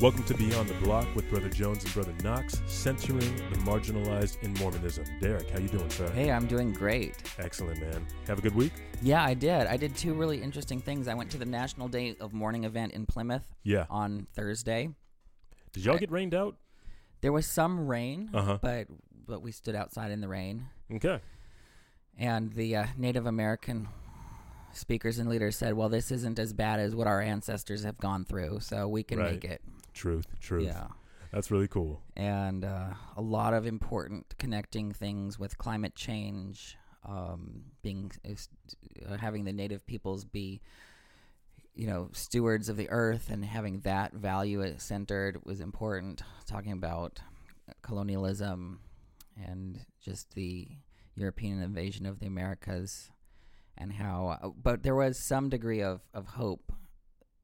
[0.00, 3.18] Welcome to Beyond the Block with Brother Jones and Brother Knox, centering
[3.50, 5.06] the marginalized in Mormonism.
[5.20, 6.10] Derek, how you doing, sir?
[6.10, 7.14] Hey, I'm doing great.
[7.38, 8.06] Excellent, man.
[8.26, 8.72] Have a good week?
[9.00, 9.66] Yeah, I did.
[9.66, 11.08] I did two really interesting things.
[11.08, 13.86] I went to the National Day of Mourning event in Plymouth Yeah.
[13.88, 14.90] on Thursday.
[15.72, 16.56] Did y'all I- get rained out?
[17.22, 18.58] There was some rain, Uh-huh.
[18.60, 18.88] but
[19.26, 20.66] but we stood outside in the rain.
[20.92, 21.20] Okay.
[22.16, 23.88] And the uh, Native American
[24.72, 28.24] speakers and leaders said, "Well, this isn't as bad as what our ancestors have gone
[28.24, 29.32] through, so we can Right.
[29.32, 29.62] make it."
[29.94, 30.64] Truth, truth.
[30.66, 30.88] Yeah.
[31.32, 32.02] That's really cool.
[32.16, 39.44] and uh, a lot of important connecting things with climate change, um, being uh, having
[39.44, 40.60] the native peoples be,
[41.74, 46.22] you know, stewards of the earth and having that value centered was important.
[46.46, 47.20] Talking about
[47.82, 48.80] colonialism
[49.36, 50.68] and just the
[51.16, 53.10] European invasion of the Americas
[53.78, 56.72] and how, uh, but there was some degree of, of hope.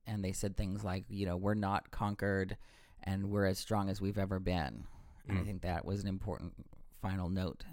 [0.07, 2.57] And they said things like, you know, we're not conquered
[3.05, 4.85] and we're as strong as we've ever been.
[5.29, 5.47] And I Mm.
[5.47, 6.53] think that was an important
[7.01, 7.65] final note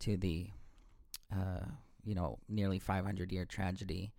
[0.00, 0.50] to the,
[1.32, 1.64] uh,
[2.04, 4.12] you know, nearly 500 year tragedy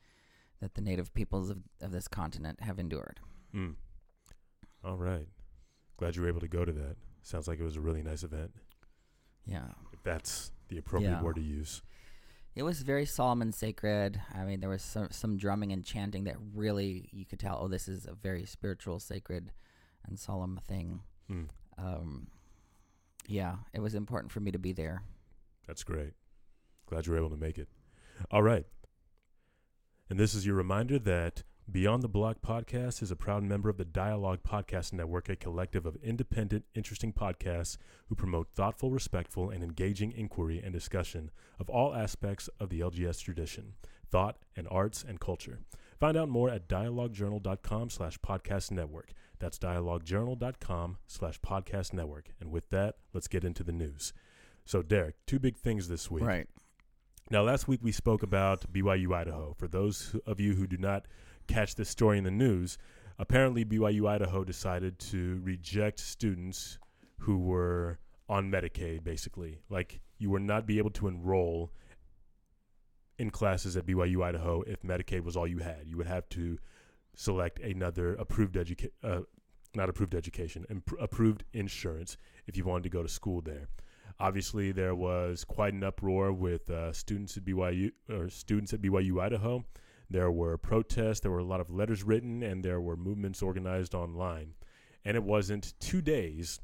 [0.61, 3.19] that the native peoples of, of this continent have endured.
[3.53, 3.75] Mm.
[4.83, 5.27] All right.
[5.97, 6.95] Glad you were able to go to that.
[7.23, 8.51] Sounds like it was a really nice event.
[9.45, 9.67] Yeah.
[9.91, 11.21] If that's the appropriate Yeah.
[11.23, 11.81] word to use.
[12.57, 14.19] It was very solemn and sacred.
[14.33, 17.67] I mean, there was some, some drumming and chanting that really you could tell, oh,
[17.67, 19.51] this is a very spiritual, sacred,
[20.07, 21.01] and solemn thing.
[21.31, 21.49] Mm.
[21.77, 22.27] Um,
[23.27, 25.03] yeah, it was important for me to be there.
[25.67, 26.13] That's great.
[26.87, 27.67] Glad you were able to make it.
[28.31, 28.65] All right.
[30.09, 33.75] And this is your reminder that Beyond the Block podcast is a proud member of
[33.75, 39.61] the Dialogue Podcast Network, a collective of independent, interesting podcasts who promote thoughtful, respectful, and
[39.61, 43.73] engaging inquiry and discussion of all aspects of the LDS tradition,
[44.09, 45.59] thought, and arts and culture.
[45.99, 49.11] Find out more at dialoguejournal.com slash podcast network.
[49.39, 52.29] That's dialoguejournal.com slash podcast network.
[52.39, 54.13] And with that, let's get into the news.
[54.63, 56.23] So, Derek, two big things this week.
[56.23, 56.47] Right.
[57.29, 59.53] Now, last week we spoke about BYU Idaho.
[59.59, 61.07] For those of you who do not
[61.47, 62.77] catch this story in the news,
[63.19, 66.79] apparently BYU Idaho decided to reject students
[67.19, 67.99] who were
[68.29, 69.59] on Medicaid, basically.
[69.69, 71.71] Like, you would not be able to enroll
[73.17, 75.83] in classes at BYU Idaho if Medicaid was all you had.
[75.85, 76.57] You would have to
[77.15, 79.21] select another approved education, uh,
[79.75, 83.67] not approved education, imp- approved insurance if you wanted to go to school there.
[84.19, 89.21] Obviously, there was quite an uproar with uh, students at BYU or students at BYU
[89.21, 89.63] Idaho.
[90.09, 93.93] There were protests, there were a lot of letters written, and there were movements organized
[93.93, 94.53] online.
[95.03, 96.59] And it wasn't two days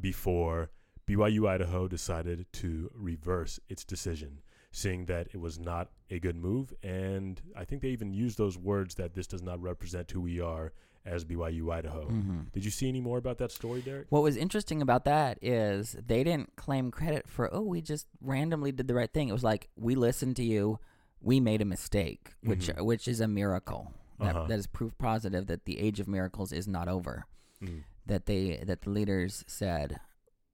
[0.00, 0.70] before
[1.06, 4.40] BYU Idaho decided to reverse its decision,
[4.70, 6.72] seeing that it was not a good move.
[6.82, 10.40] And I think they even used those words that this does not represent who we
[10.40, 10.72] are
[11.04, 12.08] as BYU Idaho.
[12.08, 12.52] Mhm.
[12.52, 14.06] Did you see any more about that story, Derek?
[14.10, 18.70] What was interesting about that is they didn't claim credit for, oh, we just randomly
[18.70, 19.28] did the right thing.
[19.28, 20.78] It was like, we listened to you,
[21.22, 22.84] we made a mistake, which Mhm.
[22.84, 23.92] which is a miracle.
[24.18, 24.46] That, Uh-huh.
[24.48, 27.26] that is proof positive that the age of miracles is not over.
[27.60, 27.84] Mm.
[28.06, 30.00] That they that the leaders said,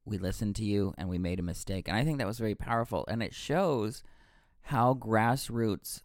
[0.05, 1.89] we listened to you and we made a mistake.
[1.89, 3.05] And I think that was very powerful.
[3.09, 4.03] And it shows
[4.63, 6.03] how grassroots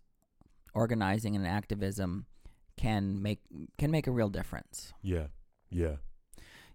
[0.74, 2.26] organizing and activism
[2.78, 3.42] can make
[3.78, 4.94] can make a real difference.
[5.02, 5.28] Yeah,
[5.70, 5.98] yeah.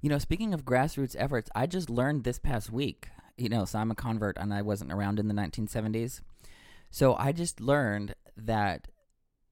[0.00, 3.08] You know, speaking of grassroots efforts, I just learned this past week.
[3.36, 6.22] You know, so I'm a convert and I wasn't around in the 1970s.
[6.90, 8.88] So I just learned that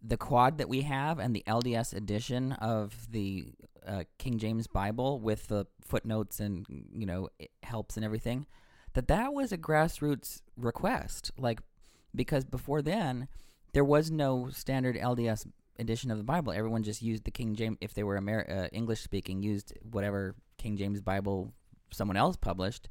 [0.03, 3.53] the quad that we have and the LDS edition of the
[3.87, 7.29] uh, King James Bible with the footnotes and, you know,
[7.63, 8.47] helps and everything,
[8.95, 11.31] that that was a grassroots request.
[11.37, 11.61] Like,
[12.15, 13.29] because before then,
[13.73, 15.47] there was no standard LDS
[15.79, 16.53] edition of the Bible.
[16.53, 20.35] Everyone just used the King James, if they were Amer- uh, English speaking, used whatever
[20.57, 21.53] King James Bible
[21.91, 22.89] someone else published.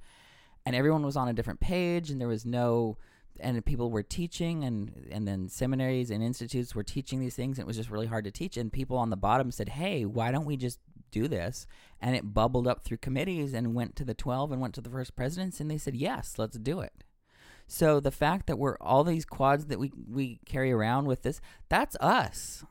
[0.65, 2.97] And everyone was on a different page, and there was no,
[3.39, 7.63] and people were teaching, and, and then seminaries and institutes were teaching these things, and
[7.65, 8.57] it was just really hard to teach.
[8.57, 10.79] And people on the bottom said, hey, why don't we just
[11.11, 11.67] do this?
[12.01, 14.89] And it bubbled up through committees and went to the 12 and went to the
[14.89, 17.03] First Presidency, and they said, yes, let's do it.
[17.67, 21.41] So the fact that we're all these quads that we, we carry around with this,
[21.67, 22.63] that's us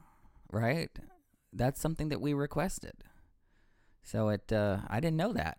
[0.55, 0.91] right?
[1.53, 2.93] That's something that we requested.
[4.03, 5.59] So it, uh, I didn't know that.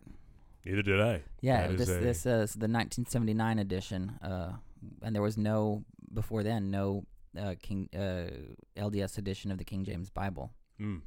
[0.66, 1.22] Neither did I.
[1.42, 4.54] Yeah, That is this a- this is the 1979 edition, uh,
[5.02, 5.84] and there was no
[6.14, 7.06] before then no
[7.38, 8.28] uh, King uh,
[8.78, 10.52] LDS edition of the King James Bible.
[10.80, 11.02] Mm.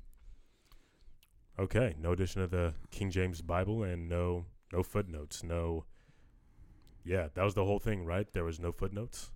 [1.58, 5.84] Okay, no edition of the King James Bible and no no footnotes, no.
[7.04, 8.30] Yeah, that was the whole thing, right?
[8.32, 9.30] There was no footnotes.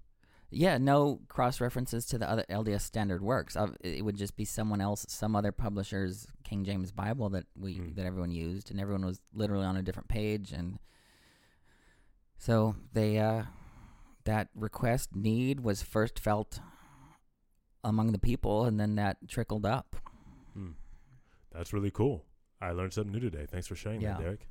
[0.55, 3.57] Yeah, no cross references to the other LDS standard works.
[3.81, 7.95] It would just be someone else, some other publisher's King James Bible that we Hmm.
[7.95, 10.79] that everyone used, and everyone was literally on a different page, and
[12.37, 13.45] so they uh,
[14.25, 16.61] that request need was first felt
[17.85, 19.97] among the people, and then that trickled up.
[20.55, 20.73] Hmm.
[21.51, 22.25] That's really cool.
[22.61, 23.47] I learned something new today.
[23.51, 24.15] Thanks for sharing Yeah.
[24.15, 24.49] that, Derek.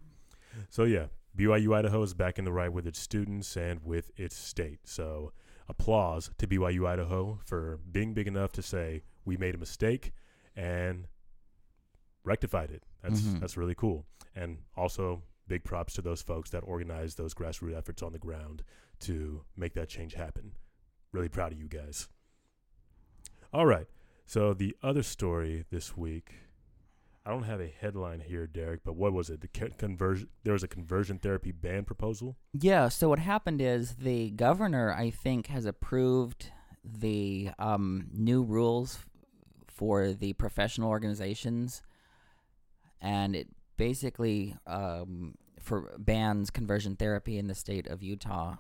[0.69, 4.35] So yeah, BYU Idaho is back in the right with its students and with its
[4.35, 4.85] state.
[4.85, 5.31] So
[5.69, 10.11] applause to BYU Idaho for being big enough to say we made a mistake
[10.55, 11.07] and
[12.25, 12.83] rectified it.
[13.01, 13.39] That's Mhm.
[13.39, 14.05] that's really cool.
[14.35, 18.63] And also big props to those folks that organized those grassroots efforts on the ground
[19.01, 20.53] to make that change happen.
[21.11, 22.07] Really proud of you guys.
[23.53, 23.87] All right.
[24.25, 26.35] So the other story this week,
[27.25, 29.41] I don't have a headline here, Derek, but what was it?
[29.41, 30.29] The conversion.
[30.43, 32.37] There was a conversion therapy ban proposal.
[32.53, 32.87] Yeah.
[32.87, 36.51] So what happened is the governor, I think, has approved
[36.83, 38.99] the um, new rules
[39.67, 41.81] for the professional organizations,
[43.01, 48.55] and it basically um, for bans conversion therapy in the state of Utah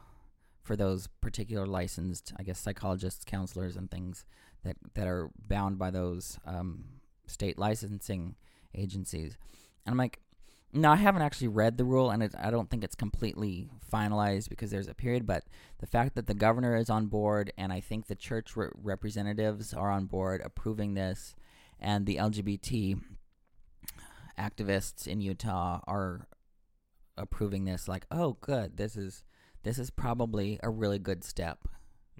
[0.61, 4.25] for those particular licensed, I guess, psychologists, counselors, and things
[4.63, 6.85] that that are bound by those um,
[7.27, 8.35] state licensing
[8.75, 9.37] agencies.
[9.85, 10.19] And I'm like,
[10.73, 14.49] no, I haven't actually read the rule, and it, I don't think it's completely finalized
[14.49, 15.27] because there's a period.
[15.27, 15.43] But
[15.79, 19.73] the fact that the governor is on board, and I think the church re- representatives
[19.73, 21.35] are on board approving this,
[21.79, 23.01] and the LGBT
[24.39, 26.27] activists in Utah are
[27.17, 29.23] approving this, like, oh, good, this is
[29.63, 31.67] this is probably a really good step.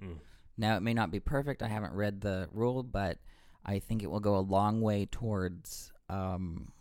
[0.02, 0.18] Mm.
[0.56, 1.62] Now, it may not be perfect.
[1.62, 3.18] I haven't read the rule, but
[3.64, 6.72] I think it will go a long way towards um,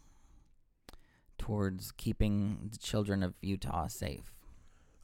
[1.38, 4.32] towards keeping the children of Utah safe.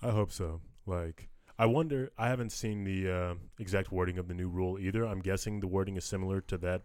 [0.01, 0.61] I hope so.
[0.85, 2.11] Like, I wonder.
[2.17, 5.05] I haven't seen the uh, exact wording of the new rule either.
[5.05, 6.83] I'm guessing the wording is similar to that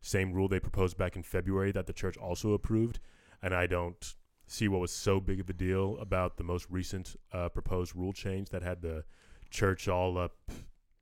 [0.00, 2.98] same rule they proposed back in February that the church also approved,
[3.40, 4.14] and I don't
[4.52, 8.12] see what was so big of a deal about the most recent uh, proposed rule
[8.12, 9.02] change that had the
[9.50, 10.36] church all up,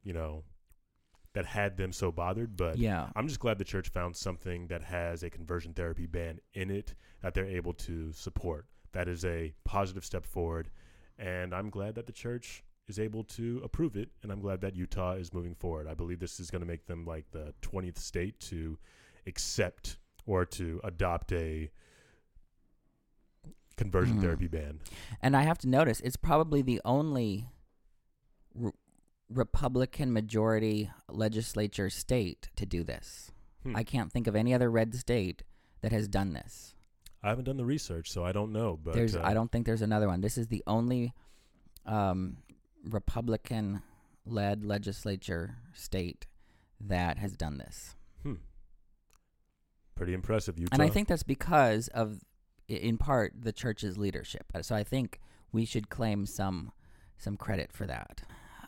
[0.04, 0.44] you know,
[1.32, 2.56] that had them so bothered.
[2.56, 6.38] But yeah, I'm just glad the church found something that has a conversion therapy ban
[6.54, 8.66] in it that they're able to support.
[8.92, 10.70] That is a positive step forward.
[11.18, 14.10] And I'm glad that the church is able to approve it.
[14.22, 15.88] And I'm glad that Utah is moving forward.
[15.88, 18.78] I believe this is going to make them like the 20th state to
[19.26, 21.70] accept or to adopt a
[23.80, 24.20] conversion Mhm.
[24.20, 24.80] therapy ban.
[25.22, 27.48] and I have to notice it's probably the only
[28.54, 28.72] re-
[29.28, 33.30] Republican majority legislature state to do this.
[33.62, 33.76] Hmm.
[33.76, 35.42] I can't think of any other red state
[35.82, 36.74] that has done this.
[37.22, 38.78] I haven't done the research, so I don't know.
[38.82, 40.20] But there's uh, I don't think there's another one.
[40.20, 41.12] This is the only
[41.86, 42.38] um,
[42.84, 43.82] Republican
[44.26, 46.26] led legislature state
[46.80, 47.94] that has done this.
[48.22, 48.34] hmm.
[49.94, 50.58] pretty impressive.
[50.58, 50.72] Utah.
[50.74, 52.20] And I think that's because of
[52.70, 54.44] in part the church's leadership.
[54.54, 55.20] Uh, So I think
[55.52, 56.72] we should claim some
[57.18, 58.22] some credit for that.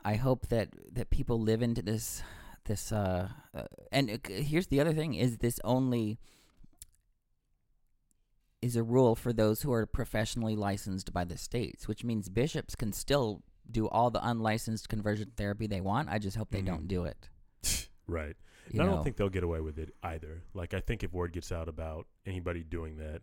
[0.04, 2.22] I hope that that people live into this
[2.64, 6.18] this uh, uh and uh, here's the other thing is this only
[8.60, 12.76] is a rule for those who are professionally licensed by the states, which means bishops
[12.76, 16.08] can still do all the unlicensed conversion therapy they want.
[16.08, 16.66] I just hope they Mhm.
[16.66, 17.28] don't do it.
[18.06, 18.36] right.
[18.70, 20.44] You And I don't think they'll get away with it either.
[20.54, 23.22] Like I think if word gets out about anybody doing that,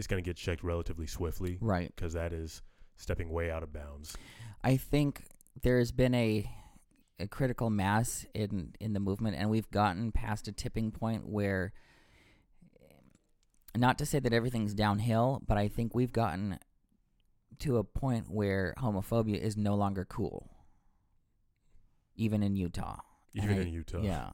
[0.00, 1.92] it's going to get checked relatively swiftly right.
[1.94, 2.62] because that is
[2.96, 4.16] stepping way out of bounds.
[4.64, 5.24] I think
[5.62, 6.50] there's been a
[7.18, 11.74] a critical mass in in the movement, and we've gotten past a tipping point where,
[13.76, 16.58] not to say that everything's downhill, but I think we've gotten
[17.58, 20.48] to a point where homophobia is no longer cool,
[22.16, 23.00] even in Utah.
[23.34, 24.00] Even I- in Utah.
[24.00, 24.30] Yeah,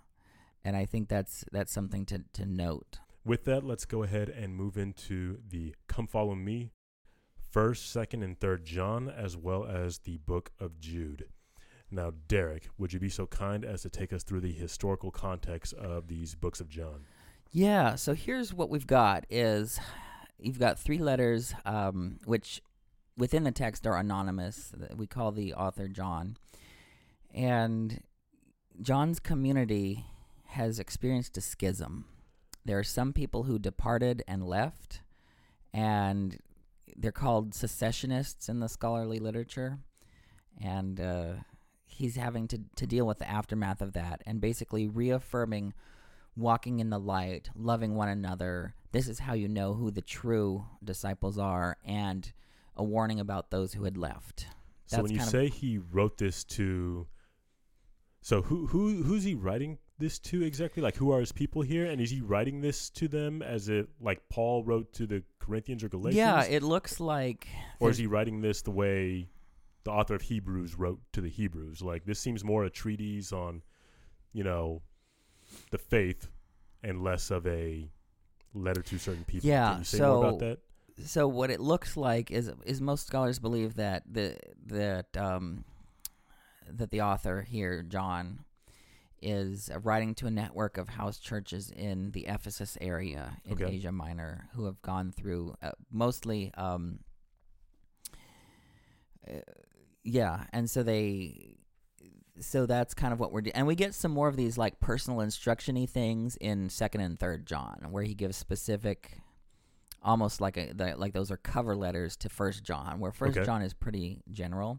[0.64, 3.00] and I think that's that's something to to note.
[3.26, 6.70] With that, let's go ahead and move into the Come Follow Me,
[7.50, 11.24] First, Second, and Third John, as well as the Book of Jude.
[11.90, 15.74] Now, Derek, would you be so kind as to take us through the historical context
[15.74, 17.04] of these books of John?
[17.50, 19.80] Yeah, so here's what we've got is
[20.38, 22.62] you've got three letters um, which
[23.16, 24.72] within the text are anonymous.
[24.94, 26.36] We call the author John.
[27.34, 28.04] And
[28.80, 30.04] John's community
[30.50, 32.04] has experienced a schism.
[32.66, 35.00] There are some people who departed and left
[35.72, 36.38] and
[36.96, 39.78] they're called secessionists in the scholarly literature.
[40.60, 41.32] And uh,
[41.84, 45.74] he's having to, to deal with the aftermath of that and basically reaffirming
[46.36, 48.74] walking in the light, loving one another.
[48.92, 52.30] This is how you know who the true disciples are, and
[52.76, 54.46] a warning about those who had left.
[54.86, 57.06] So when you say he wrote this to
[58.20, 60.82] So who who who's he writing this to exactly?
[60.82, 61.86] Like who are his people here?
[61.86, 65.82] And is he writing this to them as it like Paul wrote to the Corinthians
[65.84, 66.16] or Galatians?
[66.16, 67.46] Yeah, it looks like.
[67.80, 69.28] or is he writing this the way
[69.84, 71.82] the author of Hebrews wrote to the Hebrews?
[71.82, 73.62] Like this seems more a treatise on,
[74.32, 74.82] you know,
[75.70, 76.28] the faith,
[76.82, 77.88] and less of a
[78.54, 79.48] letter to certain people.
[79.48, 80.58] Yeah, Can you say more about so- that?
[81.04, 84.34] so what it looks like is is most scholars believe that the
[84.66, 85.62] that um
[86.70, 88.44] that the author here John
[89.26, 93.74] is writing to a network of house churches in the Ephesus area in Okay.
[93.74, 97.00] Asia Minor who have gone through uh, mostly um
[99.28, 99.40] uh,
[100.04, 101.56] yeah and so they
[102.38, 104.78] so that's kind of what we're doing and we get some more of these like
[104.78, 109.18] personal instruction-y things in second and third john where he gives specific
[110.02, 113.44] almost like a the, like those are cover letters to First John, where First Okay.
[113.46, 114.78] John is pretty general,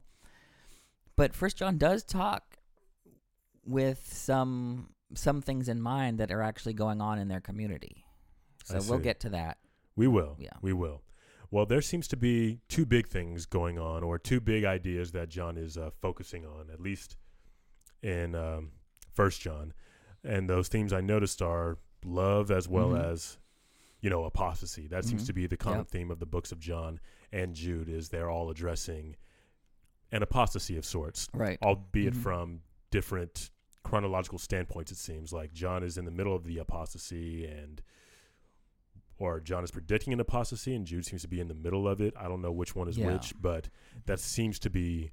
[1.17, 2.56] but First John does talk
[3.67, 8.03] with some some things in mind that are actually going on in their community.
[8.65, 9.57] So we'll get to that.
[9.95, 10.35] We will.
[10.39, 10.49] Yeah.
[10.61, 11.01] We will.
[11.49, 15.29] Well, there seems to be two big things going on, or two big ideas that
[15.29, 17.15] John is uh, focusing on, at least
[18.03, 18.71] in um,
[19.13, 19.73] First John,
[20.25, 23.11] and those themes I noticed are love as well Mhm.
[23.13, 23.37] as,
[24.01, 24.87] you know, apostasy.
[24.87, 25.27] That seems Mhm.
[25.27, 25.87] to be the common Yep.
[25.87, 26.99] theme of the books of John
[27.31, 27.87] and Jude.
[27.87, 29.15] Is they're all addressing
[30.11, 31.57] an apostasy of sorts, Right.
[31.61, 32.21] albeit Mhm.
[32.23, 33.51] from different
[33.83, 34.91] chronological standpoints.
[34.91, 37.81] It seems like John is in the middle of the apostasy, and
[39.19, 42.01] or John is predicting an apostasy, and Jude seems to be in the middle of
[42.01, 42.13] it.
[42.17, 43.13] I don't know which one is Yeah.
[43.13, 43.69] which, but
[44.05, 45.11] that seems to be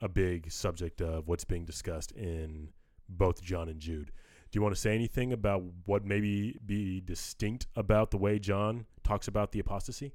[0.00, 2.72] a big subject of what's being discussed in
[3.08, 4.10] both John and Jude.
[4.50, 8.86] Do you want to say anything about what maybe be distinct about the way John
[9.04, 10.12] talks about the apostasy?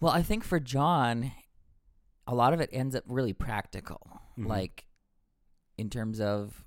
[0.00, 1.32] Well, I think for John,
[2.26, 4.46] a lot of it ends up really practical, Mhm.
[4.46, 4.86] like
[5.78, 6.64] in terms of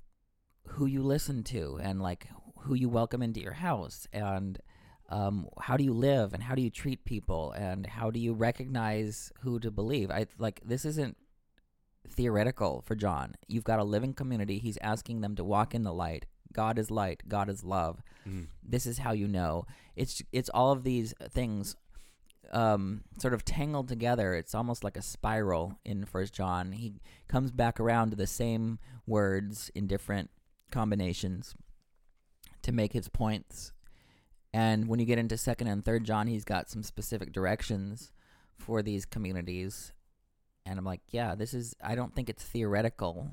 [0.66, 2.26] who you listen to and like
[2.60, 4.58] who you welcome into your house and
[5.10, 8.32] um, how do you live and how do you treat people and how do you
[8.32, 10.10] recognize who to believe.
[10.10, 11.16] I like this isn't
[12.08, 13.34] theoretical for John.
[13.46, 14.58] You've got a living community.
[14.58, 16.26] He's asking them to walk in the light.
[16.52, 17.22] God is light.
[17.28, 18.46] God is love Mm.
[18.62, 19.66] this is how you know
[19.96, 21.74] it's it's all of these things
[22.52, 26.72] um, sort of tangled together it's almost like a spiral in first john.
[26.72, 26.94] He
[27.28, 30.30] comes back around to the same words in different
[30.70, 31.54] combinations
[32.62, 33.72] to make his points.
[34.54, 38.12] And when you get into second and third john he's got some specific directions
[38.58, 39.92] for these communities.
[40.66, 43.30] And i'm like yeah this is i don't think it's theoretical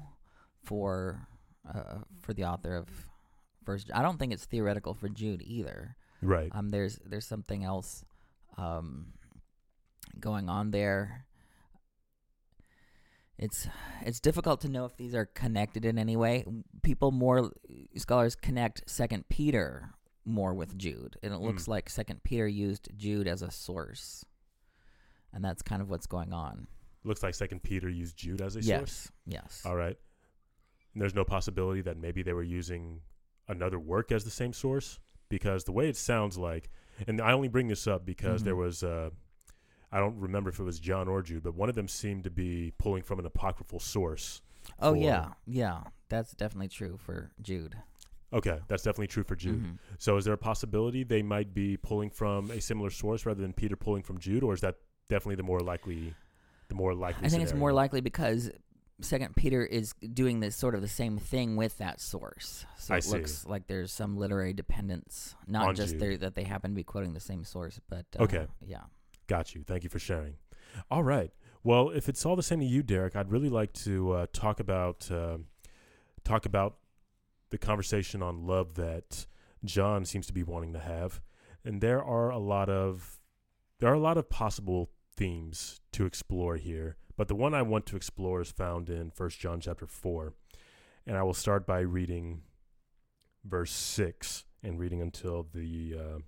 [0.63, 1.27] for
[1.71, 2.87] uh, for the author of
[3.65, 5.95] first i don't think it's theoretical for jude either.
[6.21, 6.51] Right.
[6.53, 8.03] um there's there's something else
[8.59, 9.13] um
[10.19, 11.25] going on there
[13.37, 13.67] it's
[14.05, 16.43] it's difficult to know if these are connected in any way
[16.83, 17.51] people more
[17.95, 19.91] scholars connect second peter
[20.25, 21.71] more with jude and it looks Hmm.
[21.71, 24.25] like second peter used jude as a source
[25.33, 26.67] and that's kind of what's going on
[27.05, 29.11] Looks like Second Peter used Jude as a yes source.
[29.25, 29.95] yes All right.
[30.93, 32.99] And there's no possibility that maybe they were using
[33.47, 34.99] another work as the same source
[35.29, 36.69] because the way it sounds like,
[37.07, 38.57] and I only bring this up because there Mhm.
[38.65, 39.09] was, uh,
[39.91, 42.29] I don't remember if it was John or Jude, but one of them seemed to
[42.29, 44.41] be pulling from an apocryphal source.
[44.79, 47.75] oh for- yeah yeah that's definitely true for jude
[48.31, 49.63] Okay, that's definitely true for Jude.
[49.63, 49.77] Mhm.
[49.97, 53.53] So is there a possibility they might be pulling from a similar source rather than
[53.53, 54.75] Peter pulling from Jude, or is that
[55.07, 56.13] definitely the more likely,
[56.67, 57.25] the more likely?
[57.25, 58.51] I think it's more likely because
[59.01, 62.65] Second Peter is doing this sort of the same thing with that source.
[62.77, 63.11] So I it see.
[63.11, 66.83] looks like there's some literary dependence, not On just there that they happen to be
[66.83, 68.47] quoting the same source, but uh, Okay.
[68.65, 68.81] yeah.
[69.27, 69.63] Got you.
[69.63, 70.35] Thank you for sharing.
[70.91, 71.31] All right.
[71.63, 74.59] Well, if it's all the same to you, Derek, I'd really like to uh, talk
[74.59, 75.37] about uh,
[76.23, 76.77] talk about
[77.49, 79.25] the conversation on love that
[79.65, 81.21] John seems to be wanting to have,
[81.65, 83.19] and there are a lot of
[83.79, 86.97] there are a lot of possible themes to explore here.
[87.19, 90.35] But the one I want to explore is found in First John chapter four,
[91.05, 92.43] and I will start by reading
[93.43, 96.19] verse six and reading until the uh,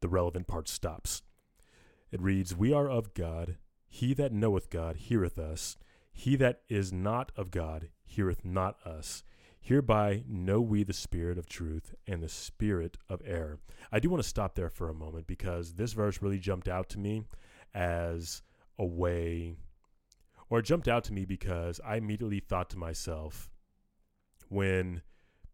[0.00, 1.22] the relevant part stops.
[2.12, 3.56] It reads, We are of God.
[3.88, 5.76] He that knoweth God heareth us.
[6.12, 9.24] He that is not of God heareth not us.
[9.60, 13.58] Hereby know we the spirit of truth and the spirit of error.
[13.90, 16.88] I do want to stop there for a moment because this verse really jumped out
[16.90, 17.24] to me
[17.74, 18.42] as
[18.78, 19.56] a way,
[20.50, 23.48] or it jumped out to me because I immediately thought to myself,
[24.48, 25.02] when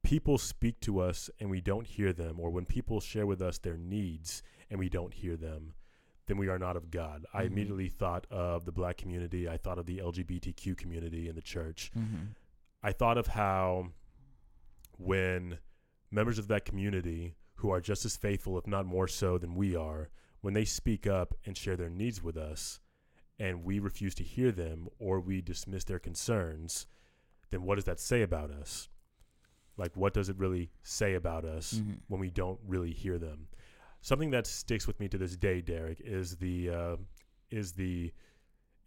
[0.03, 3.59] people speak to us and we don't hear them, or when people share with us
[3.59, 5.75] their needs and we don't hear them,
[6.27, 7.25] then we are not of God.
[7.33, 7.47] I Mhm.
[7.47, 9.49] immediately thought of the black community.
[9.49, 11.93] I thought of the LGBTQ community in the church.
[11.97, 12.25] Mm-hmm.
[12.83, 13.93] I thought of how
[14.99, 15.59] when
[16.11, 19.77] members of that community who are just as faithful, if not more so than we
[19.77, 20.09] are,
[20.41, 22.81] when they speak up and share their needs with us,
[23.39, 26.87] and we refuse to hear them or we dismiss their concerns,
[27.51, 28.89] then what does that say about us?
[29.77, 32.01] Like, what does it really say about us Mhm.
[32.09, 33.49] when we don't really hear them?
[34.01, 36.97] Something that sticks with me to this day, Derek, is the uh,
[37.51, 38.13] is the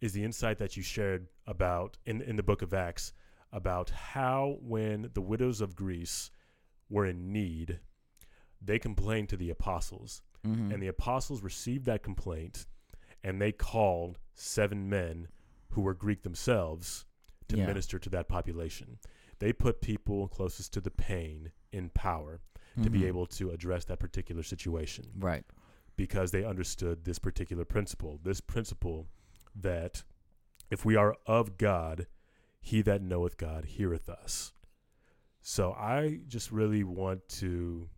[0.00, 3.12] is the insight that you shared about in in the book of Acts
[3.52, 6.30] about how when the widows of Greece
[6.88, 7.80] were in need,
[8.60, 10.72] they complained to the apostles, Mhm.
[10.72, 12.66] and the apostles received that complaint,
[13.22, 15.28] and they called seven men
[15.70, 17.04] who were Greek themselves
[17.48, 17.66] to Yeah.
[17.66, 18.98] minister to that population.
[19.38, 22.40] They put people closest to the pain in power
[22.82, 23.06] to be Mhm.
[23.06, 25.44] able to address that particular situation right.
[25.96, 28.18] because they understood this particular principle.
[28.22, 29.08] This principle
[29.54, 30.04] that
[30.70, 32.06] if we are of God,
[32.60, 34.52] he that knoweth God heareth us.
[35.40, 37.88] So I just really want to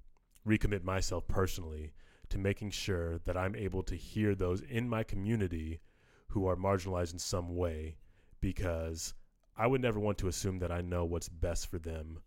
[0.46, 1.92] recommit myself personally
[2.32, 5.80] to making sure that I'm able to hear those in my community
[6.28, 7.96] who are marginalized in some way
[8.40, 9.12] because
[9.54, 12.20] I would never want to assume that I know what's best for them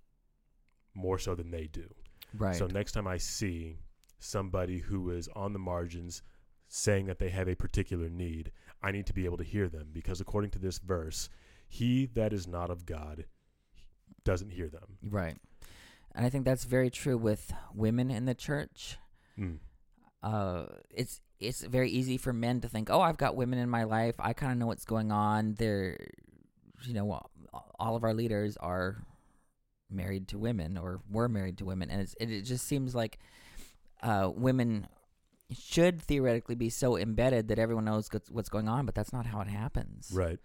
[0.94, 1.92] more so than they do.
[2.38, 2.56] Right.
[2.56, 3.80] So next time I see
[4.20, 6.22] somebody who is on the margins
[6.68, 8.52] saying that they have a particular need,
[8.84, 11.30] I need to be able to hear them because according to this verse,
[11.68, 13.26] he that is not of God
[14.24, 15.00] doesn't hear them.
[15.10, 15.38] right.
[16.14, 18.98] And I think that's very true with women in the church.
[19.38, 19.58] Mm.
[20.26, 23.84] Uh, it's it's very easy for men to think, oh, I've got women in my
[23.84, 24.16] life.
[24.20, 25.56] I kind of know what's going on.
[25.56, 25.98] They're,
[26.88, 27.22] you know,
[27.78, 29.04] all of our leaders are
[29.90, 33.20] married to women or were married to women, and it's, it, it just seems like
[34.02, 34.88] uh, women
[35.52, 39.26] should theoretically be so embedded that everyone knows what's- what's going on, but that's not
[39.28, 40.10] how it happens.
[40.14, 40.40] Right.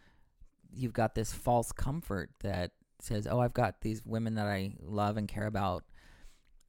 [0.72, 5.16] You've got this false comfort that says, "Oh, I've got these women that I love
[5.16, 5.84] and care about."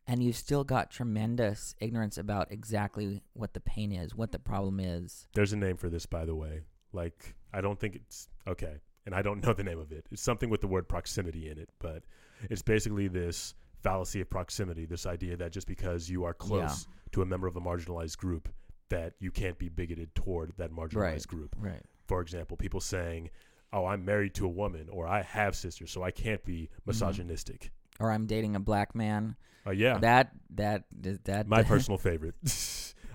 [0.08, 4.80] And you've still got tremendous ignorance about exactly what the pain is, what the problem
[4.80, 5.28] is.
[5.34, 6.62] There's a name for this, by the way.
[6.94, 10.06] Like, I don't think it's okay, and I don't know the name of it.
[10.12, 12.04] It's something with the word proximity in it, but
[12.50, 14.86] it's basically this fallacy of proximity.
[14.86, 18.50] This idea that just because you are close to a member of a marginalized group,
[18.90, 21.28] that you can't be bigoted toward that marginalized Right.
[21.28, 21.56] group.
[21.58, 21.82] Right.
[22.08, 23.30] For example, people saying,
[23.72, 26.82] "Oh, I'm married to a woman," or "I have sisters, so I can't be mm-hmm.
[26.88, 29.36] misogynistic." Or I'm dating a black man.
[29.66, 30.84] Uh, yeah, That that
[31.26, 32.36] that my personal favorite.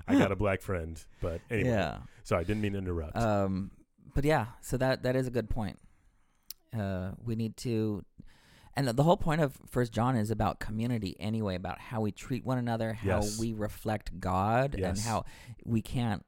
[0.08, 1.70] I got a black friend, but anyway.
[1.70, 1.98] Yeah.
[2.22, 3.16] Sorry, I didn't mean to interrupt.
[3.16, 3.72] Um,
[4.14, 5.78] but yeah, so that that is a good point.
[6.76, 8.04] Uh, we need to,
[8.76, 12.44] and the, whole point of First John is about community anyway, about how we treat
[12.44, 13.38] one another, how Yes.
[13.38, 15.24] we reflect God, and how
[15.64, 16.24] we can't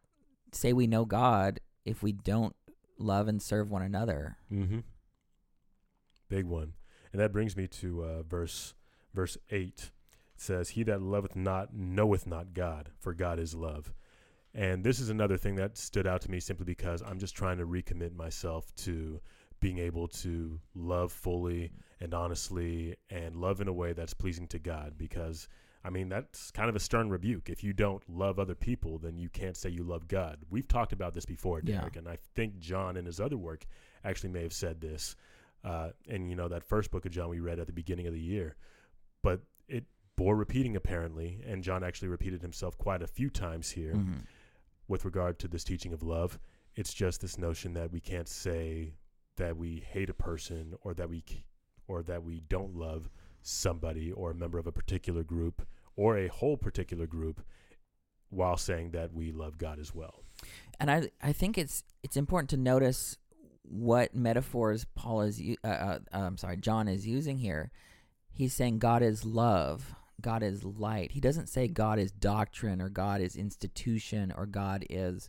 [0.52, 2.56] say we know God if we don't
[2.98, 4.38] love and serve one another.
[4.52, 4.78] Mm-hmm.
[6.28, 6.72] Big one,
[7.12, 8.74] and that brings me to uh, verse
[9.14, 9.90] verse eight.
[10.34, 13.92] It says, "He that loveth not knoweth not God, for God is love."
[14.54, 17.58] And this is another thing that stood out to me simply because I'm just trying
[17.58, 19.20] to recommit myself to
[19.60, 24.58] being able to love fully and honestly and love in a way that's pleasing to
[24.58, 25.48] God because
[25.84, 27.50] I mean that's kind of a stern rebuke.
[27.50, 30.38] If you don't love other people, then you can't say you love God.
[30.50, 31.80] We've talked about this before, Yeah.
[31.80, 33.66] Derek, and I think John in his other work
[34.04, 35.14] actually may have said this.
[35.64, 38.12] Uh, and you know that first book of John we read at the beginning of
[38.12, 38.56] the year,
[39.22, 39.84] but it
[40.16, 44.26] bore repeating apparently, and John actually repeated himself quite a few times here Mhm.
[44.86, 46.38] with regard to this teaching of love.
[46.74, 48.94] It's just this notion that we can't say
[49.36, 51.24] that we hate a person or that we
[51.86, 53.08] or that we don't love
[53.42, 55.66] somebody or a member of a particular group
[55.96, 57.44] or a whole particular group
[58.30, 60.22] while saying that we love God as well.
[60.78, 63.16] And I I think it's it's important to notice
[63.70, 67.70] what metaphors Paul is u- uh, uh, I'm sorry John is using here.
[68.30, 71.12] He's saying God is love, God is light.
[71.12, 75.28] He doesn't say God is doctrine or God is institution or God is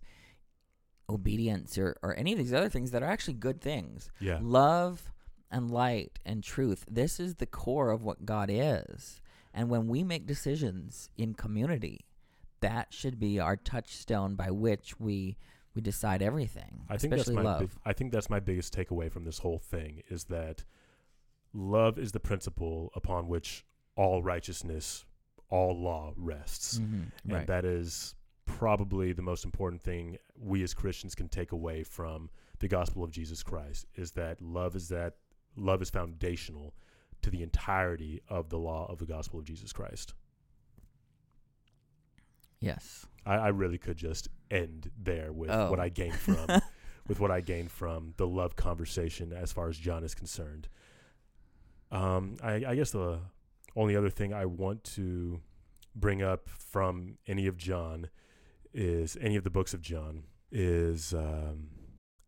[1.10, 4.10] obedience or, or any of these other things that are actually good things.
[4.20, 4.40] Yeah.
[4.42, 5.12] Love
[5.52, 6.86] and light and truth.
[6.90, 9.22] This is the core of what God is.
[9.54, 12.06] And when we make decisions in community,
[12.62, 15.38] that should be our touchstone by which we
[15.80, 17.80] we decide everything, I think that's my love.
[17.86, 20.66] I think that's my biggest takeaway from this whole thing is that
[21.54, 23.64] love is the principle upon which
[23.96, 25.06] all righteousness,
[25.50, 26.80] all law rests.
[26.80, 27.48] Mhm, And right.
[27.48, 28.14] that is
[28.46, 33.12] probably the most important thing we as Christians can take away from the gospel of
[33.12, 35.16] Jesus Christ is that love is that
[35.56, 36.74] love is foundational
[37.22, 40.14] to the entirety of the law of the gospel of Jesus Christ.
[42.60, 43.06] yes.
[43.30, 45.70] I, I really could just end there with Oh.
[45.70, 46.38] what I gained from
[47.08, 50.68] with what I gained from the love conversation as far as John is concerned.
[51.92, 53.20] Um, I, I guess the
[53.76, 55.42] only other thing I want to
[55.96, 58.10] bring up from any of John
[58.74, 61.70] is any of the books of John is um,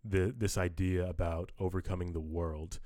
[0.04, 2.80] the this idea about overcoming the world.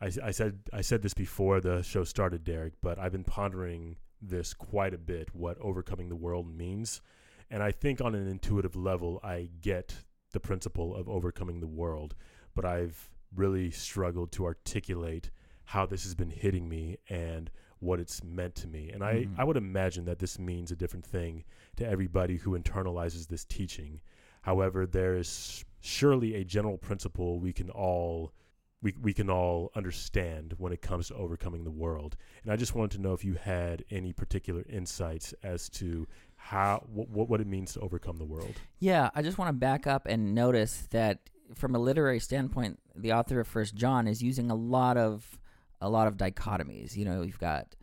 [0.00, 3.96] I, I said I said this before the show started, Derek, but I've been pondering
[4.20, 5.34] this quite a bit.
[5.34, 7.02] What overcoming the world means,
[7.52, 9.94] and I think on an intuitive level, I get
[10.32, 12.14] the principle of overcoming the world,
[12.54, 15.30] but I've really struggled to articulate
[15.64, 18.90] how this has been hitting me and what it's meant to me.
[18.90, 19.38] And I, Mhm.
[19.38, 21.44] I would imagine that this means a different thing
[21.76, 24.00] to everybody who internalizes this teaching.
[24.42, 28.32] However, there is surely a general principle we can all
[28.82, 32.16] we, we can all understand when it comes to overcoming the world.
[32.42, 36.08] And I just wanted to know if you had any particular insights as to
[36.42, 38.54] how what, what it means to overcome the world.
[38.80, 43.12] Yeah, I just want to back up and notice that from a literary standpoint, the
[43.12, 45.38] author of First John is using a lot of
[45.80, 46.96] a lot of dichotomies.
[46.96, 47.76] You know, you've got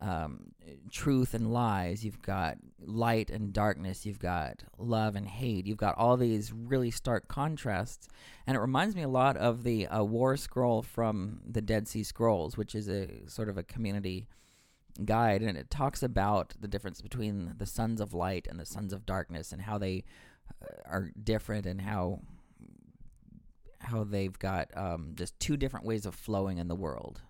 [0.00, 0.52] um,
[0.90, 5.98] truth and lies, you've got light and darkness, you've got love and hate, you've got
[5.98, 8.08] all these really stark contrasts,
[8.46, 12.04] and it reminds me a lot of the uh, War Scroll from the Dead Sea
[12.04, 14.28] Scrolls, which is a sort of a community
[15.04, 18.92] guide, and it talks about the difference between the sons of light and the sons
[18.92, 20.04] of darkness, and how they
[20.62, 22.20] uh, are different, and how
[23.80, 27.22] how they've got um, just two different ways of flowing in the world,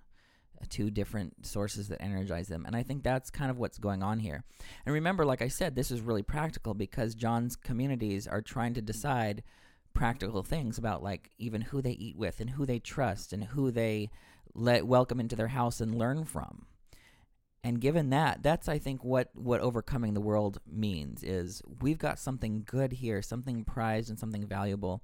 [0.61, 4.02] uh, two different sources that energize them, and I think that's kind of what's going
[4.02, 4.44] on here.
[4.87, 8.83] And remember, like I said, this is really practical because John's communities are trying to
[8.83, 9.42] decide
[9.94, 13.70] practical things about like even who they eat with and who they trust and who
[13.70, 14.09] they
[14.54, 16.66] let welcome into their house and learn from
[17.68, 22.18] and given that that's i think what what overcoming the world means is we've got
[22.18, 25.02] something good here something prized and something valuable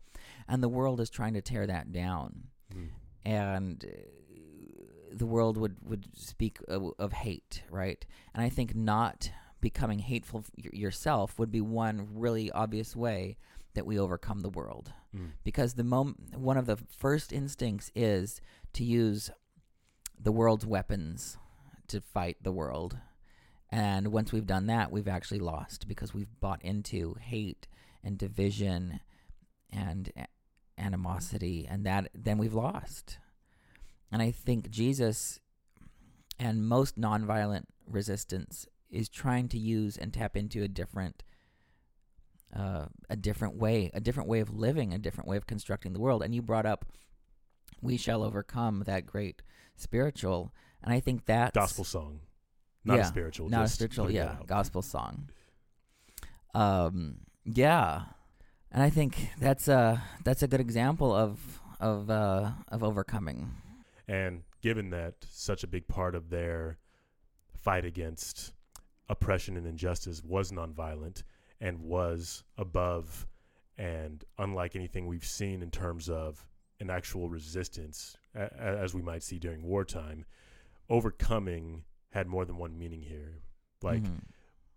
[0.49, 2.89] and the world is trying to tear that down Mm.
[3.27, 3.89] and uh,
[5.13, 10.45] the world would would speak of, of hate right and i think not becoming hateful
[10.57, 13.37] yourself would be one really obvious way
[13.75, 15.31] that we overcome the world Mm.
[15.45, 18.41] because the mom- one of the first instincts is
[18.73, 19.31] to use
[20.27, 21.37] the world's weapons
[21.89, 22.99] to fight the world.
[23.71, 27.67] And once we've done that, we've actually lost because we've bought into hate
[28.03, 29.01] and division
[29.73, 30.13] and
[30.79, 33.19] animosity and that then we've lost.
[34.13, 35.41] And I think Jesus
[36.39, 41.23] and most nonviolent resistance is trying to use and tap into a different
[42.55, 45.99] uh, a different way, a different way of living, a different way of constructing the
[45.99, 46.23] world.
[46.23, 46.85] And you brought up,
[47.83, 49.43] "We shall overcome." That great
[49.75, 52.21] spiritual, and I think that's Gospel song,
[52.85, 53.49] not Yeah, a spiritual.
[53.49, 55.31] not a spiritual, yeah, gospel song.
[56.55, 58.03] Um, yeah,
[58.71, 63.51] and I think that's a that's a good example of of uh, of overcoming.
[64.07, 66.79] And given that such a big part of their
[67.63, 68.53] fight against
[69.09, 71.23] oppression and injustice was nonviolent
[71.61, 73.27] and was above
[73.77, 76.47] and unlike anything we've seen in terms of
[76.81, 80.25] an actual resistance, a- as we might see during wartime,
[80.89, 83.43] overcoming had more than one meaning here.
[83.83, 84.23] Like, Mhm.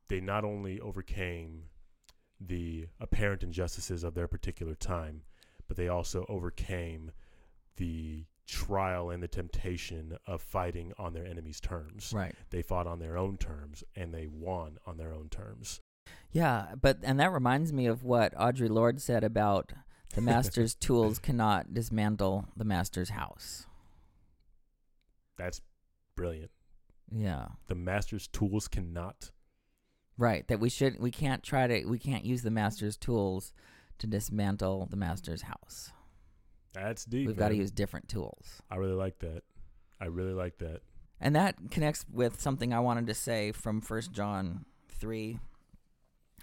[0.08, 1.70] they not only overcame
[2.39, 5.24] the apparent injustices of their particular time,
[5.67, 7.12] but they also overcame
[7.78, 12.13] the trial and the temptation of fighting on their enemy's terms.
[12.13, 12.34] right.
[12.50, 15.82] They fought on their own terms and they won on their own terms.
[16.32, 19.74] Yeah, but and that reminds me of what Audre Lorde said about
[20.13, 20.22] the
[20.62, 23.67] master's tools cannot dismantle the master's house.
[25.38, 25.62] That's
[26.17, 26.51] brilliant.
[27.10, 27.45] Yeah.
[27.67, 29.32] The master's tools cannot.
[30.17, 33.53] Right, that we should we can't try to we can't use the master's tools
[33.99, 35.91] to dismantle the master's house.
[36.73, 37.27] That's deep.
[37.27, 38.62] We've got to use different tools.
[38.69, 39.43] I really like that.
[40.01, 40.82] I really like that.
[41.21, 45.39] And that connects with something I wanted to say from First John 3.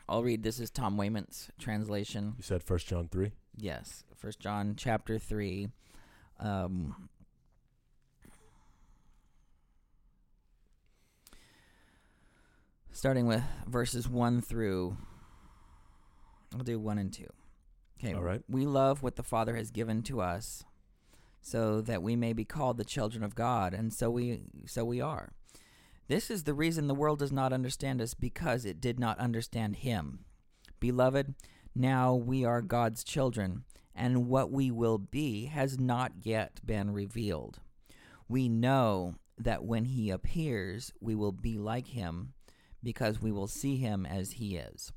[0.08, 2.34] I'll read this is Tom Wayment's translation.
[2.36, 3.32] You said First John three.
[3.56, 5.68] Yes, First John chapter 3
[6.40, 7.08] um
[12.94, 14.96] starting with verses 1 through
[16.54, 17.26] I'll do 1 and 2.
[17.98, 18.14] Okay.
[18.14, 18.40] All right.
[18.48, 20.62] We love what the Father has given to us
[21.42, 25.00] so that we may be called the children of God and so we so we
[25.00, 25.32] are.
[26.06, 29.76] This is the reason the world does not understand us because it did not understand
[29.76, 30.20] him.
[30.78, 31.34] Beloved,
[31.74, 37.58] now we are God's children, and what we will be has not yet been revealed.
[38.28, 42.33] We know that when he appears, we will be like him
[42.84, 44.92] because we will see him as he is.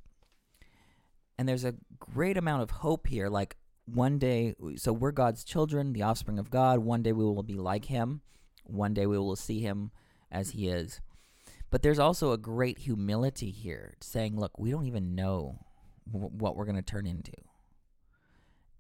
[1.38, 3.30] And there's a great amount of hope here.
[3.30, 6.80] Like one day, so we're God's children, the offspring of God.
[6.80, 8.22] One day we will be like him.
[8.70, 9.92] one day we will see him
[10.30, 11.00] as he is.
[11.70, 15.60] But there's also a great humility here, saying, "Look, we don't even know
[16.12, 17.32] w- what we're going to turn into."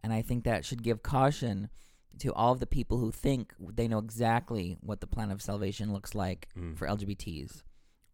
[0.03, 1.69] And I think that should give caution
[2.19, 5.93] to all of the people who think they know exactly what the plan of salvation
[5.93, 6.77] looks like Mm.
[6.77, 7.63] for LGBTs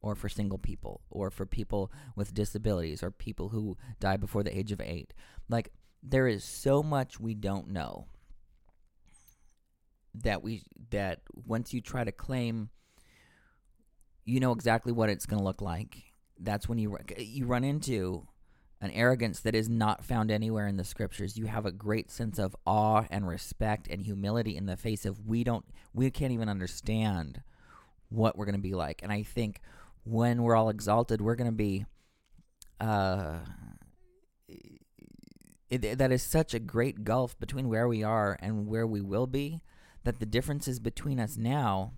[0.03, 4.55] or for single people or for people with disabilities or people who die before the
[4.55, 5.13] age of 8.
[5.49, 5.71] Like
[6.03, 8.05] there is so much we don't know
[10.13, 10.61] that we
[10.91, 12.69] that once you try to claim
[14.25, 15.97] you know exactly what it's going to look like.
[16.39, 18.27] That's when you you run into
[18.81, 21.37] an arrogance that is not found anywhere in the scriptures.
[21.37, 25.25] You have a great sense of awe and respect and humility in the face of
[25.25, 27.41] we don't we can't even understand
[28.09, 29.01] what we're going to be like.
[29.01, 29.61] And i think
[30.03, 31.85] when we're all exalted we're going to be
[32.79, 33.39] uh
[35.69, 39.27] it, that is such a great gulf between where we are and where we will
[39.27, 39.61] be
[40.03, 41.93] that the differences between us now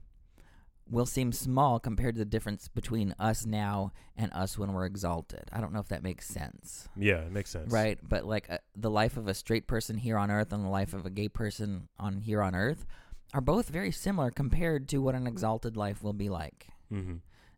[0.90, 5.50] will seem small compared to the difference between us now and us when we're exalted.
[5.52, 6.88] I don't know if that makes sense.
[6.96, 7.72] Yeah, it makes sense.
[7.72, 10.70] Right, but like uh, the life of a straight person here on earth and the
[10.70, 12.86] life of a gay person on here on earth
[13.34, 16.68] are both very similar compared to what an exalted life will be like.
[16.94, 17.16] Mm-hmm.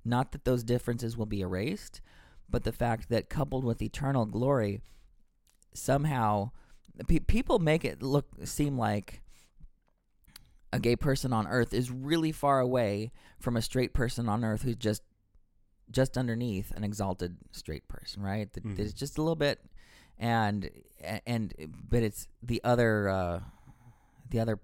[0.07, 2.01] Not that those differences will be erased,
[2.49, 4.81] but the fact that coupled with eternal glory,
[5.73, 6.51] somehow
[7.07, 9.21] pe- people make it look seem like
[10.71, 14.61] a gay person on earth is really far away from a straight person on earth
[14.63, 15.01] who's just
[15.89, 18.51] just underneath an exalted straight person, right?
[18.51, 18.75] Mhm.
[18.75, 19.63] There's just a little bit,
[20.17, 20.69] and
[21.25, 21.53] and
[21.89, 23.39] but it's the other uh,
[24.29, 24.59] the other.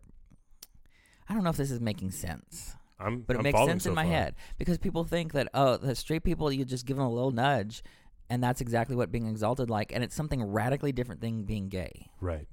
[1.30, 3.89] I don't know if this is making sense I'm, but it I'm makes sense so
[3.89, 4.12] in my far.
[4.13, 7.32] head because people think that oh the straight people you just give them a little
[7.32, 7.84] nudge
[8.30, 12.08] and that's exactly what being exalted like and it's something radically different than being gay
[12.22, 12.48] Right.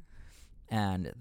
[0.69, 1.13] and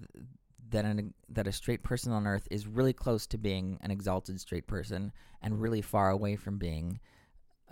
[0.70, 4.40] that an, that a straight person on earth is really close to being an exalted
[4.40, 5.12] straight person
[5.42, 7.00] and really far away from being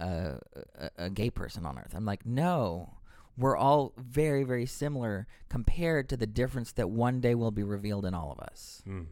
[0.01, 0.39] a,
[0.79, 2.95] a, a gay person on earth i'm like no
[3.37, 8.05] we're all very very similar compared to the difference that one day will be revealed
[8.05, 9.07] in all of us Mm.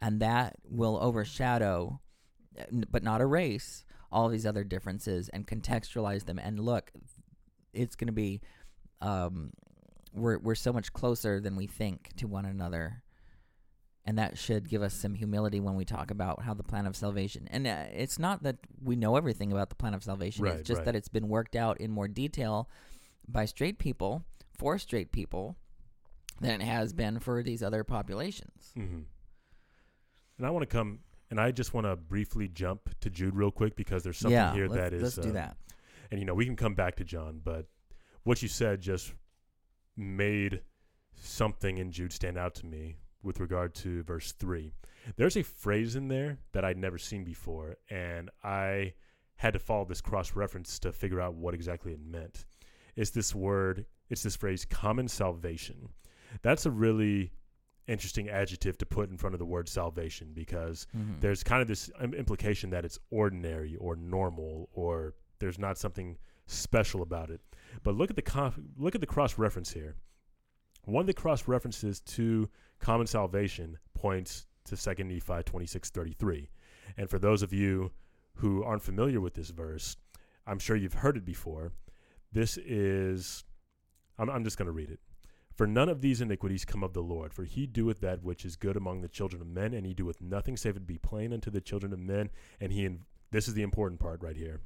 [0.00, 2.00] And that will overshadow
[2.90, 6.38] but not erase all these other differences and contextualize them.
[6.38, 6.92] And look
[7.72, 8.40] it's going to be
[9.00, 9.50] um
[10.12, 13.02] we're we're so much closer than we think to one another.
[14.06, 16.94] And that should give us some humility when we talk about how the plan of
[16.94, 20.44] salvation and uh, it's not that we know everything about the plan of salvation.
[20.44, 20.84] Right, it's just right.
[20.86, 22.68] that it's been worked out in more detail
[23.26, 24.24] by straight people
[24.56, 25.56] for straight people
[26.40, 28.72] than it has been for these other populations.
[28.74, 29.02] Hmm
[30.38, 33.50] And I want to come, and I just want to briefly jump to Jude real
[33.50, 35.02] quick because there's something yeah here that is.
[35.02, 35.56] let's do uh, that
[36.10, 37.66] And you know, we can come back to John, but
[38.24, 39.12] what you said just
[39.96, 40.62] made
[41.14, 44.72] something in Jude stand out to me with regard to verse three.
[45.16, 48.94] There's a phrase in there that I'd never seen before, and I
[49.36, 52.44] had to follow this cross reference to figure out what exactly it meant.
[52.96, 55.88] It's this word, it's this phrase, common salvation.
[56.42, 57.32] That's a really
[57.86, 61.20] interesting adjective to put in front of the word salvation because Mhm.
[61.20, 66.16] there's kind of this implication that it's ordinary or normal or there's not something
[66.46, 67.40] special about it.
[67.82, 69.96] But look at the conf- look at the cross reference here.
[70.84, 76.48] One of the cross references to common salvation points to 2 Nephi 26:33.
[76.96, 77.92] And for those of you
[78.36, 79.96] who aren't familiar with this verse,
[80.46, 81.72] I'm sure you've heard it before.
[82.32, 83.44] This is
[84.18, 85.00] I'm, I'm just going to read it.
[85.54, 88.56] For none of these iniquities come of the Lord, for he doeth that which is
[88.56, 91.48] good among the children of men, and he doeth nothing save it be plain unto
[91.48, 92.30] the children of men.
[92.60, 94.60] And he, in, this is the important part right here.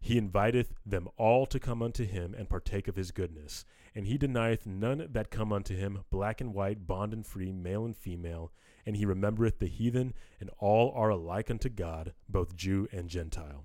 [0.00, 3.66] He inviteth them all to come unto him and partake of his goodness.
[3.94, 7.84] And he denieth none that come unto him, black and white, bond and free, male
[7.84, 8.52] and female.
[8.86, 13.64] And he remembereth the heathen, and all are alike unto God, both Jew and Gentile.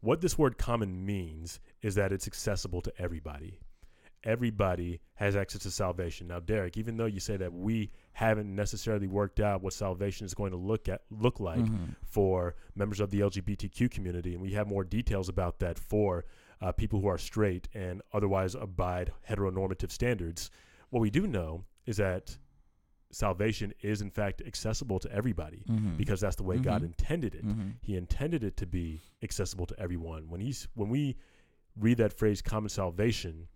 [0.00, 3.60] What this word common means is that it's accessible to everybody
[4.26, 6.26] everybody has access to salvation.
[6.26, 10.34] Now, Derek, even though you say that we haven't necessarily worked out what salvation is
[10.34, 11.94] going to look at look like Mhm.
[12.04, 16.24] for members of the LGBTQ community, and we have more details about that for
[16.60, 20.50] uh, people who are straight and otherwise abide heteronormative standards.
[20.90, 22.38] What we do know is that
[23.10, 25.96] salvation is in fact accessible to everybody Mhm.
[25.96, 26.86] because that's the way God Mhm.
[26.86, 27.46] intended it.
[27.46, 27.74] Mhm.
[27.82, 30.28] He intended it to be accessible to everyone.
[30.28, 31.16] When he's when we
[31.76, 33.48] read that phrase common salvation,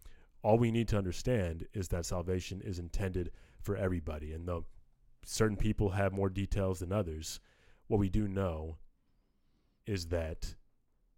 [0.43, 4.33] all we need to understand is that salvation is intended for everybody.
[4.33, 4.65] And though
[5.25, 7.41] certain people have more details than others,
[7.89, 8.77] what we do know
[9.87, 10.55] is that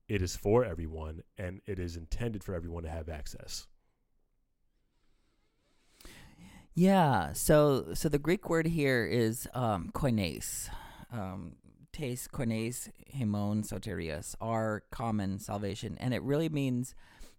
[0.09, 3.67] it is for everyone and it is intended for everyone to have access.
[6.75, 7.33] Yeah.
[7.35, 10.69] So so the Greek word here is um, koines.
[11.13, 11.57] um,
[11.93, 16.95] tes koines hemon soterias, our common salvation, and it really means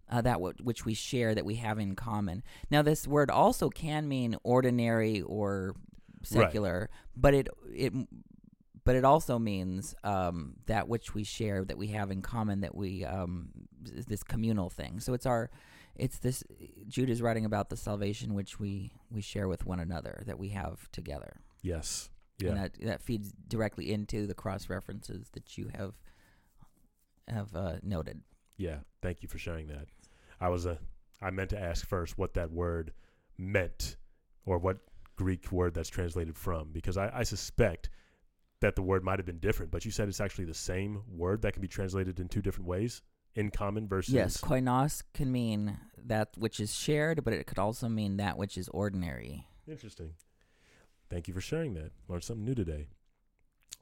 [0.09, 2.43] uh, that w- which we share that we have in common.
[2.69, 5.75] Now, this word also can mean ordinary or
[6.23, 7.93] secular, but it it
[8.85, 12.75] but it also means um, that which we share that we have in common that
[12.75, 13.49] we um,
[13.81, 14.99] this communal thing.
[14.99, 15.49] So it's our
[15.95, 16.43] it's this
[16.87, 20.49] Jude is writing about the salvation which we we share with one another that we
[20.49, 21.37] have together.
[21.61, 22.09] Yes.
[22.41, 22.61] And Yeah.
[22.63, 25.93] that that feeds directly into the cross references that you have
[27.27, 28.21] have uh, noted.
[28.57, 28.77] Yeah.
[29.01, 29.87] Thank you for sharing that.
[30.39, 30.77] I was a
[31.21, 32.91] I meant to ask first what that word
[33.37, 33.95] meant
[34.45, 34.77] or what
[35.15, 37.89] Greek word that's translated from because I, I suspect
[38.59, 41.41] that the word might have been different, but you said it's actually the same word
[41.41, 43.01] that can be translated in two different ways.
[43.35, 47.89] In common versus Yes, koinos can mean that which is shared, but it could also
[47.89, 49.47] mean that which is ordinary.
[49.67, 50.11] Interesting.
[51.09, 51.91] Thank you for sharing that.
[52.07, 52.89] Learned something new today.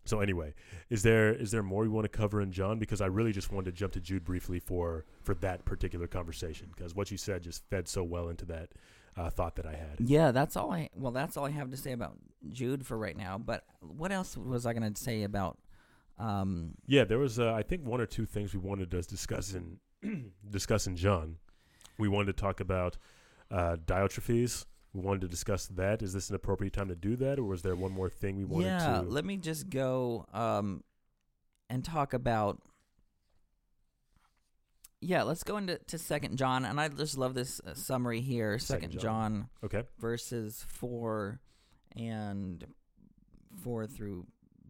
[0.06, 0.54] So anyway,
[0.90, 2.80] is there is there more you want to cover in John?
[2.80, 6.70] Because I really just wanted to jump to Jude briefly for for that particular conversation
[6.76, 8.70] because what you said just fed so well into that
[9.18, 9.98] uh, thought that I had.
[10.00, 10.90] Yeah, that's all I.
[10.96, 12.18] Well, that's all I have to say about
[12.50, 13.38] Jude for right now.
[13.38, 15.58] But what else was I going to say about?
[16.18, 19.54] Um, Yeah, there was uh, I think one or two things we wanted to discuss
[19.54, 19.80] in
[20.50, 21.38] discuss in John.
[21.98, 22.98] We wanted to talk about
[23.50, 24.66] uh, Diotrephes.
[24.94, 26.02] We wanted to discuss that.
[26.02, 28.46] Is this an appropriate time to do that, or was there one more thing we
[28.46, 29.02] wanted yeah, to?
[29.02, 30.84] let me just go um,
[31.70, 32.62] and talk about.
[35.00, 38.60] Yeah, let's go into to Second John, and I just love this uh, summary here.
[38.60, 39.02] Second Second John.
[39.02, 39.88] John, okay.
[40.00, 41.40] verses four
[41.96, 42.66] and
[43.64, 44.28] four through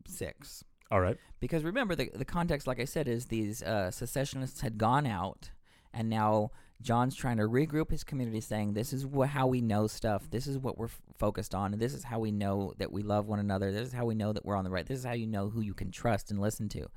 [0.08, 0.64] six.
[0.92, 1.18] All right.
[1.40, 5.50] Because remember, the the context, like I said, is these uh, secessionists had gone out,
[5.94, 9.88] and now John's trying to regroup his community, saying, "This is wh- how we know
[9.88, 10.30] stuff.
[10.30, 13.28] This is what we're f- focused on, this is how we know that we love
[13.28, 13.72] one another.
[13.72, 14.86] This is how we know that we're on the right.
[14.86, 16.88] This is how you know who you can trust and listen to."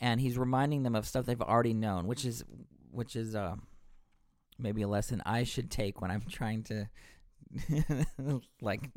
[0.00, 2.44] And he's reminding them of stuff they've already known, which is
[2.90, 3.56] which is uh,
[4.58, 6.88] maybe a lesson I should take when I'm trying to
[8.60, 8.90] like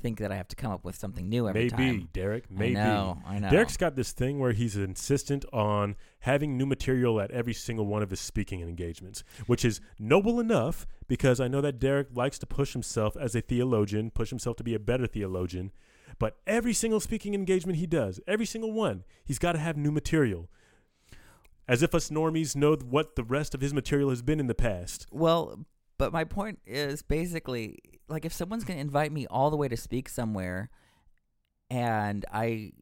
[0.00, 2.08] think that I have to come up with something new every Maybe, time.
[2.12, 2.50] Derek.
[2.50, 2.76] Maybe.
[2.76, 3.22] I know.
[3.26, 3.50] I know.
[3.50, 8.02] Derek's got this thing where he's insistent on having new material at every single one
[8.02, 12.46] of his speaking engagements, which is noble enough because I know that Derek likes to
[12.46, 15.72] push himself as a theologian, push himself to be a better theologian.
[16.18, 19.92] But every single speaking engagement he does, every single one, he's got to have new
[19.92, 20.48] material.
[21.66, 24.54] As if us normies know what the rest of his material has been in the
[24.54, 25.06] past.
[25.12, 25.66] Well,
[25.98, 29.68] but my point is basically like if someone's going to invite me all the way
[29.68, 30.70] to speak somewhere
[31.70, 32.72] and I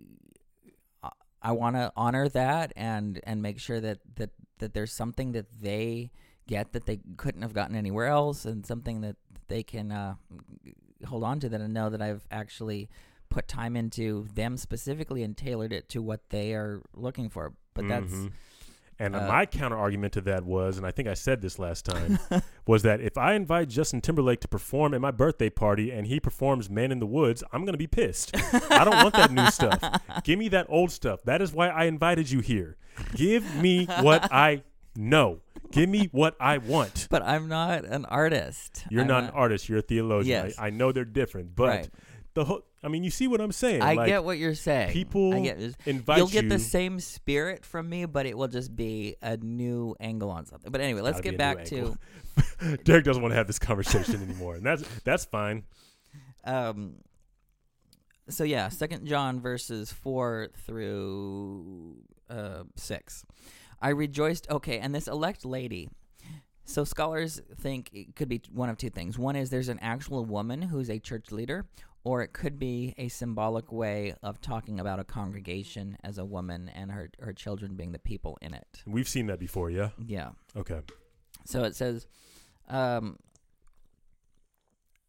[1.42, 5.46] I want to honor that and and make sure that that that there's something that
[5.61, 6.11] they
[6.46, 9.16] get that they couldn't have gotten anywhere else and something that
[9.48, 10.14] they can uh,
[11.07, 12.88] hold on to that and know that I've actually
[13.29, 17.52] put time into them specifically and tailored it to what they are looking for.
[17.74, 18.33] But that's Mhm.
[18.98, 21.85] And uh, my counter argument to that was, and I think I said this last
[21.85, 22.18] time,
[22.66, 26.18] was that if I invite Justin Timberlake to perform at my birthday party and he
[26.18, 28.33] performs Man in the Woods, I'm going to be pissed.
[28.70, 29.79] I don't want that new stuff.
[30.24, 31.22] Give me that old stuff.
[31.24, 32.76] That is why I invited you here.
[33.14, 34.62] Give me what I
[34.96, 35.40] know.
[35.70, 37.07] Give me what I want.
[37.11, 38.85] but I'm not an artist.
[38.90, 39.68] You're I'm not an artist.
[39.68, 40.46] You're a theologian.
[40.46, 40.59] Yes.
[40.59, 41.90] I, I know they're different, but Right.
[42.35, 42.64] the whole.
[42.87, 43.83] I mean, you see what I'm saying?
[43.83, 44.92] I like, get what you're saying.
[44.92, 46.51] people I get, invite you'll get you.
[46.51, 50.70] the same spirit from me, but it will just be a new angle on something.
[50.70, 51.99] But anyway, let's get back to.
[52.85, 55.64] Derek doesn't want to have this conversation anymore, and that's that's fine.
[56.44, 56.94] um.
[58.29, 61.96] So yeah, Second John verses four through
[62.31, 63.25] uh, six.
[63.83, 64.49] I rejoiced.
[64.49, 65.88] Okay, and this elect lady.
[66.68, 69.18] So scholars think it could be one of two things.
[69.18, 71.64] One is there's an actual woman who's a church leader,
[72.07, 76.71] or it could be a symbolic way of talking about a congregation as a woman
[76.73, 78.85] and her her children being the people in it.
[78.87, 79.88] We've seen that before, yeah.
[80.07, 80.31] Yeah.
[80.57, 80.83] Okay.
[81.44, 82.07] So it says,
[82.69, 83.17] um,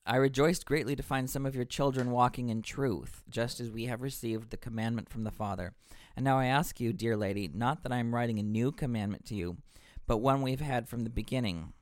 [0.07, 3.85] I rejoiced greatly to find some of your children walking in truth, just as we
[3.85, 5.73] have received the commandment from the Father.
[6.15, 9.23] And now I ask you, dear lady, not that I am writing a new commandment
[9.27, 9.57] to you,
[10.07, 11.73] but one we've had from the beginning,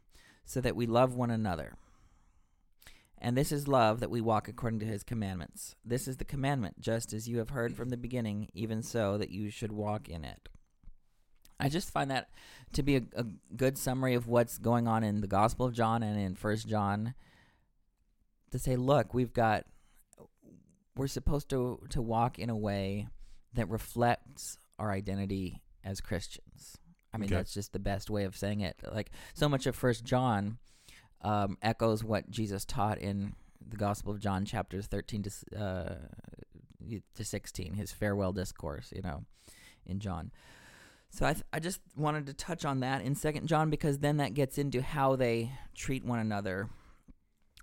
[0.43, 1.75] so that we love one another.
[3.25, 5.75] And this is love that we walk according to his commandments.
[5.83, 9.31] This is the commandment, just as you have heard from the beginning, even so that
[9.31, 10.47] you should walk in it.
[11.59, 12.29] I just find that
[12.73, 16.03] to be a, a good summary of what's going on in the Gospel of John
[16.03, 17.15] and in First John.
[18.51, 19.65] To say, look, we've got,
[20.95, 23.07] we're supposed to to walk in a way
[23.55, 26.77] that reflects our identity as Christians.
[27.11, 27.37] I mean, Okay.
[27.37, 28.79] that's just the best way of saying it.
[28.93, 30.59] Like so much of First John
[31.25, 33.33] um, echoes what Jesus taught in
[33.67, 35.95] the Gospel of John, chapters thirteen to uh,
[37.15, 39.25] to 16, his farewell discourse, you know,
[39.87, 40.31] in John.
[41.09, 44.17] So I, th- I just wanted to touch on that in Second John because then
[44.17, 46.69] that gets into how they treat one another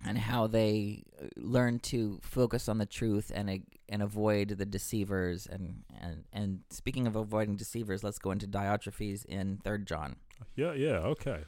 [0.05, 3.57] and how they uh, learn to focus on the truth and uh,
[3.89, 9.25] and avoid the deceivers and, and and speaking of avoiding deceivers let's go into Diotrephes
[9.27, 10.17] in third John
[10.57, 11.45] Yeah, yeah, okay.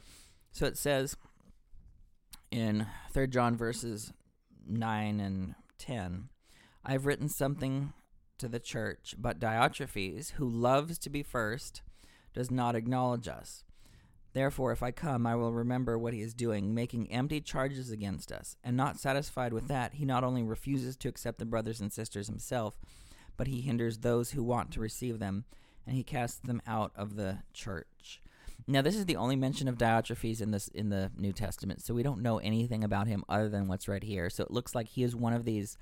[0.51, 1.17] so it says
[2.55, 4.13] in third John verses
[4.65, 6.29] 9 and 10
[6.85, 7.91] I've written something
[8.37, 11.81] to the church but Diotrephes who loves to be first
[12.33, 13.65] does not acknowledge us
[14.31, 18.33] Therefore, if I come, I will remember what he is doing, making empty charges against
[18.33, 18.57] us.
[18.65, 22.27] And not satisfied with that, he not only refuses to accept the brothers and sisters
[22.27, 22.77] himself,
[23.37, 25.45] but he hinders those who want to receive them,
[25.87, 28.21] and he casts them out of the church.
[28.67, 31.93] Now, this is the only mention of Diotrephes in this in the New Testament, so
[31.93, 34.29] we don't know anything about him other than what's right here.
[34.29, 35.77] So it looks like he is one of these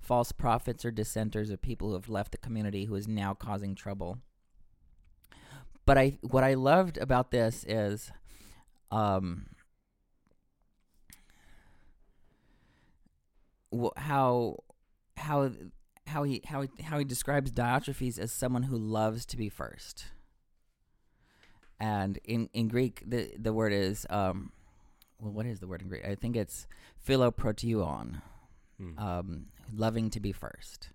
[0.00, 3.74] false prophets or dissenters or people who have left the community who is now causing
[3.74, 4.18] trouble.
[5.86, 8.12] But I what I loved about this is
[8.90, 9.46] um
[13.96, 14.58] how
[15.16, 15.50] how
[16.06, 20.06] how he how he, how he describes Diotrephes as someone who loves to be first.
[21.80, 24.52] And in in Greek the the word is um
[25.20, 26.04] well what is the word in Greek?
[26.04, 26.66] I think it's
[27.06, 28.22] philoproteuon,
[28.78, 28.98] Hmm.
[28.98, 30.90] um loving to be first.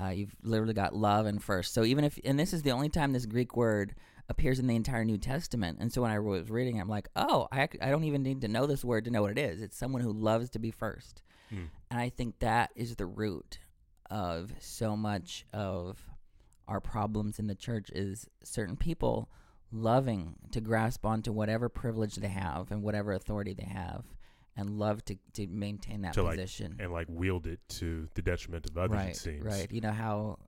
[0.00, 1.74] Uh, you've literally got love and first.
[1.74, 3.96] So even if, and this is the only time this Greek word
[4.28, 5.78] appears in the entire New Testament.
[5.80, 8.40] And so when I was reading, it, I'm like, oh, I, I don't even need
[8.42, 9.60] to know this word to know what it is.
[9.60, 11.22] It's someone who loves to be first.
[11.50, 11.64] Hmm.
[11.90, 13.58] And I think that is the root
[14.08, 15.98] of so much of
[16.68, 19.28] our problems in the church is certain people
[19.70, 24.04] loving to grasp onto whatever privilege they have and whatever authority they have
[24.56, 26.76] and love to, to maintain that To, like, position.
[26.80, 29.44] And like wield it to the detriment of others, right, it seems.
[29.44, 29.70] right.
[29.70, 30.38] You know how,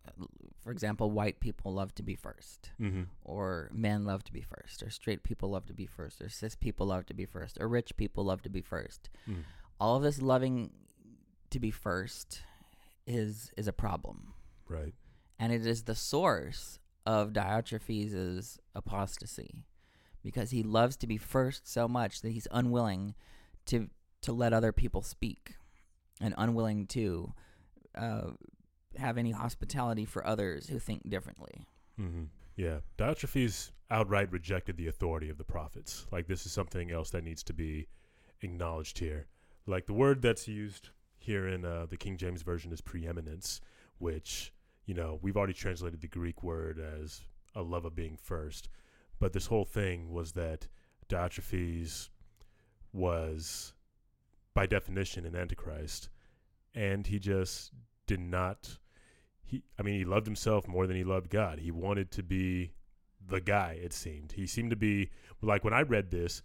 [0.65, 3.03] for example, white people love to be first, Mm-hmm.
[3.25, 6.57] or men love to be first, or straight people love to be first, or cis
[6.57, 9.11] people love to be first, or rich people love to be first.
[9.29, 9.45] Mm.
[9.79, 10.73] All of this loving
[11.51, 12.43] to be first
[13.07, 14.35] is is a problem,
[14.69, 14.95] Right.
[15.39, 16.79] and it is the source
[17.11, 19.53] of Diotrephes' apostasy,
[20.23, 23.15] because he loves to be first so much that he's unwilling
[23.67, 23.89] to
[24.23, 25.55] to let other people speak,
[26.21, 27.33] and unwilling to
[27.95, 28.31] uh,
[28.97, 31.67] have any hospitality for others who think differently.
[31.99, 32.25] Mm-hmm.
[32.57, 32.81] Yeah.
[32.99, 36.07] Diotrephes outright rejected the authority of the prophets.
[36.13, 37.89] Like, this is something else that needs to be
[38.43, 39.27] acknowledged here.
[39.67, 43.61] Like, the word that's used here in uh, the King James Version is preeminence,
[43.99, 44.53] which,
[44.91, 47.21] you know, we've already translated the Greek word as
[47.55, 48.69] a love of being first.
[49.21, 50.67] But this whole thing was that
[51.09, 52.09] Diotrephes
[52.93, 53.73] was,
[54.53, 56.09] by definition, an antichrist.
[56.75, 57.71] And he just
[58.09, 58.79] did not
[59.45, 61.61] he I mean he loved himself more than he loved God.
[61.61, 62.73] He wanted to be
[63.25, 64.33] the guy, it seemed.
[64.33, 65.11] He seemed to be
[65.41, 66.43] like when I read this,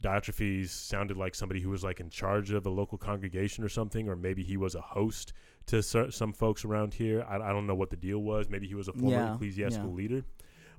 [0.00, 4.08] Diotrephes sounded like somebody who was like in charge of a local congregation or something,
[4.08, 5.32] or maybe he was a host
[5.68, 7.24] to some folks around here.
[7.28, 8.48] I, I don't know what the deal was.
[8.48, 9.96] Maybe he was a former Yeah, ecclesiastical yeah.
[9.96, 10.24] leader,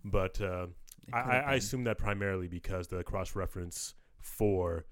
[0.03, 0.67] but uh,
[1.13, 1.57] I, I, have I been.
[1.57, 4.85] assume that primarily because the cross reference for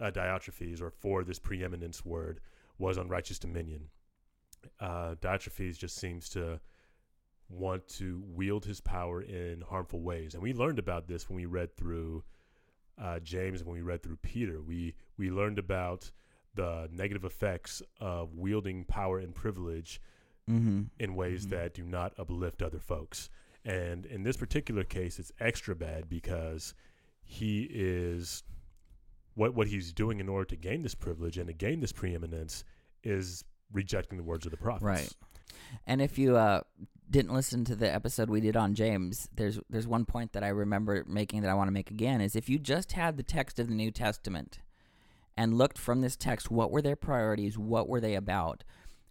[0.00, 2.40] uh, Diotrephes or for this preeminence word
[2.78, 3.88] was unrighteous dominion.
[4.80, 6.60] Uh, Diotrephes just seems to
[7.48, 11.46] want to wield his power in harmful ways, and we learned about this when we
[11.46, 12.24] read through
[13.00, 14.60] uh, James and when we read through Peter.
[14.62, 16.10] We we learned about
[16.54, 20.00] the negative effects of wielding power and privilege
[20.50, 20.82] Mm-hmm.
[20.98, 21.50] in ways Mhm.
[21.50, 23.30] that do not uplift other folks.
[23.64, 26.74] And in this particular case, it's extra bad because
[27.22, 28.42] he is
[29.34, 32.62] what what he's doing in order to gain this privilege and to gain this preeminence
[33.02, 33.42] is
[33.72, 34.84] rejecting the words of the prophets.
[34.84, 35.12] Right.
[35.86, 36.60] And if you uh,
[37.10, 40.48] didn't listen to the episode we did on James, there's there's one point that I
[40.48, 43.58] remember making that I want to make again is if you just had the text
[43.58, 44.58] of the New Testament
[45.36, 47.58] and looked from this text, what were their priorities?
[47.58, 48.64] What were they about?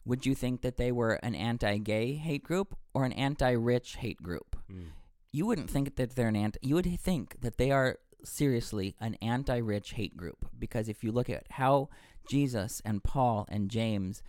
[0.06, 4.58] Would you think that they were an anti-gay hate group or an anti-rich hate group?
[4.72, 4.88] Mm.
[5.32, 6.60] You wouldn't think that they're an anti.
[6.62, 11.30] You would think that they are seriously an anti-rich hate group because if you look
[11.30, 11.90] at how
[12.30, 14.22] Jesus and Paul and James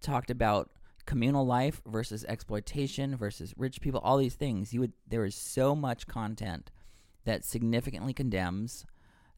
[0.00, 0.70] talked about
[1.06, 5.74] communal life versus exploitation versus rich people, all these things, you would there is so
[5.74, 6.70] much content
[7.24, 8.84] that significantly condemns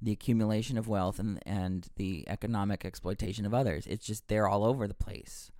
[0.03, 3.87] the accumulation of wealth and and the economic exploitation of others.
[3.87, 5.51] It's just they're all over the place.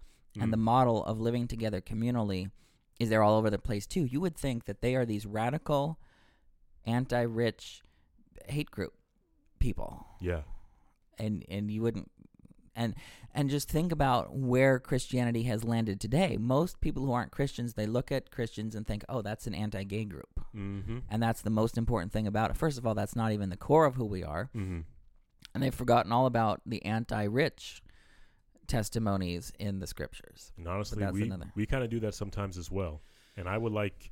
[0.41, 0.63] And the Mm.
[0.63, 2.51] model of living together communally
[2.99, 4.05] is they're all over the place too.
[4.05, 5.99] You would think that they are these radical
[6.87, 7.83] anti-rich
[8.49, 8.93] hate group
[9.59, 10.43] people yeah.
[11.19, 12.11] and and you wouldn't
[12.77, 12.95] and
[13.37, 16.37] and just think about where Christianity has landed today.
[16.39, 20.05] Most people who aren't Christians, they look at Christians and think, "Oh, that's an anti-gay
[20.05, 20.99] group," Mm-hmm.
[21.11, 22.57] and that's the most important thing about it.
[22.57, 24.81] First of all, that's not even the core of who we are, Mm-hmm.
[25.55, 27.83] and they've forgotten all about the anti-rich
[28.67, 30.53] testimonies in the scriptures.
[30.57, 31.53] And honestly, we another.
[31.55, 33.03] we kind of do that sometimes as well.
[33.37, 34.11] And I would like,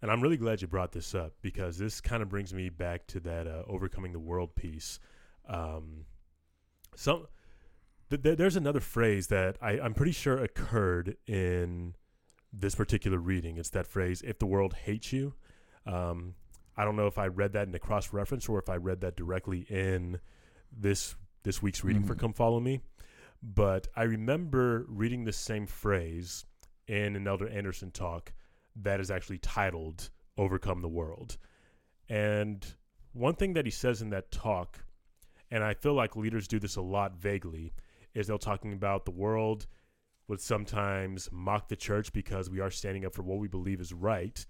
[0.00, 3.06] and I'm really glad you brought this up because this kind of brings me back
[3.08, 4.98] to that uh, overcoming the world piece.
[5.46, 6.06] Um,
[6.96, 7.26] some
[8.12, 11.94] th- th- there's another phrase that I, I'm pretty sure occurred in
[12.52, 13.56] this particular reading.
[13.56, 15.34] It's that phrase, "If the world hates you."
[15.86, 16.34] Um,
[16.76, 19.00] I don't know if I read that in a cross reference or if I read
[19.00, 20.20] that directly in
[20.70, 22.20] this this week's reading for Mhm.
[22.20, 22.80] "Come Follow Me."
[23.42, 26.44] But I remember reading the same phrase
[26.86, 28.32] in an Elder Anderson talk
[28.76, 31.38] that is actually titled Overcome the World.
[32.08, 32.64] And
[33.12, 34.84] one thing that he says in that talk,
[35.50, 37.72] and I feel like leaders do this a lot vaguely,
[38.14, 39.66] is they're talking about the world
[40.28, 43.92] would sometimes mock the church because we are standing up for what we believe is
[43.92, 44.44] right.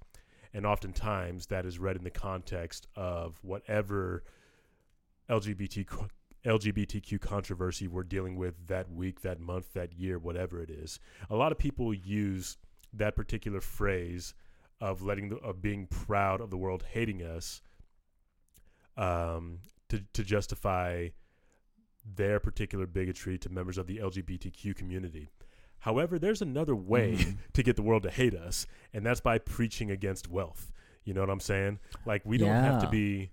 [0.54, 4.22] And oftentimes that is read in the context of whatever
[5.30, 5.86] LGBT
[6.44, 10.98] LGBTQ controversy we're dealing with that week, that month, that year, whatever it is.
[11.30, 12.58] A lot of people use
[12.92, 14.34] that particular phrase
[14.80, 17.62] of letting the, of being proud of the world hating us
[18.96, 19.58] um,
[19.88, 21.08] to to justify
[22.04, 25.28] their particular bigotry to members of the LGBTQ community.
[25.80, 27.38] However, there's another way Mhm.
[27.54, 30.72] to get the world to hate us, and that's by preaching against wealth.
[31.04, 31.80] You know what I'm saying?
[32.06, 33.30] Like we don't have to be.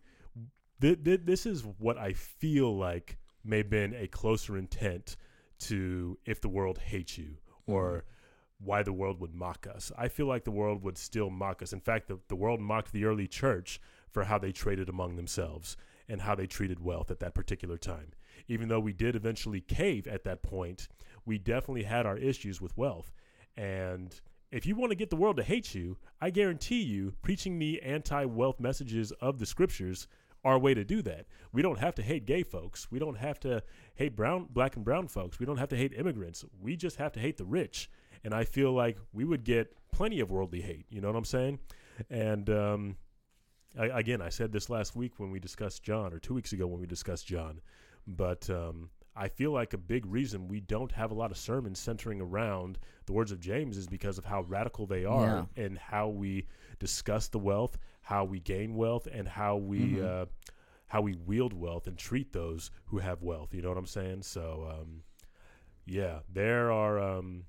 [0.81, 5.15] Th- th- this is what I feel like may have been a closer intent
[5.59, 8.05] to if the world hates you or
[8.59, 9.91] why the world would mock us.
[9.97, 11.71] I feel like the world would still mock us.
[11.73, 15.77] In fact, the, the world mocked the early church for how they traded among themselves
[16.07, 18.11] and how they treated wealth at that particular time.
[18.47, 20.87] Even though we did eventually cave at that point,
[21.25, 23.11] we definitely had our issues with wealth.
[23.57, 24.19] And
[24.51, 27.81] if you want to get the world to hate you, I guarantee you, preaching the
[27.81, 30.07] anti wealth messages of the scriptures
[30.43, 31.25] are a way to do that.
[31.51, 32.89] We don't have to hate gay folks.
[32.89, 33.61] We don't have to
[33.95, 35.39] hate brown, black and brown folks.
[35.39, 36.45] We don't have to hate immigrants.
[36.61, 37.89] We just have to hate the rich.
[38.23, 40.85] And I feel like we would get plenty of worldly hate.
[40.89, 41.59] You know what I'm saying?
[42.09, 42.95] And um,
[43.77, 46.67] I, again, I said this last week when we discussed John, or two weeks ago
[46.67, 47.61] when we discussed John.
[48.17, 51.79] But um, I feel like a big reason we don't have a lot of sermons
[51.79, 56.09] centering around the words of James is because of how radical they are and how
[56.09, 56.47] we
[56.79, 60.03] discuss the wealth, how we gain wealth, and how we Mhm.
[60.03, 60.25] uh,
[60.87, 63.53] how we wield wealth and treat those who have wealth.
[63.53, 64.23] You know what I'm saying?
[64.23, 65.03] So um,
[65.85, 67.45] yeah, there are um,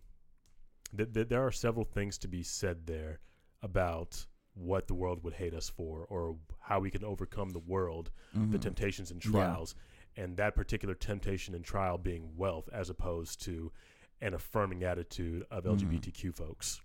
[0.95, 3.21] th- th- there are several things to be said there
[3.63, 8.11] about what the world would hate us for, or how we can overcome the world,
[8.35, 8.61] the Mhm.
[8.61, 9.31] temptations and Yeah.
[9.31, 9.75] trials,
[10.21, 13.73] and that particular temptation and trial being wealth, as opposed to
[14.21, 15.65] an affirming attitude of.
[15.65, 16.81] LGBTQ folks.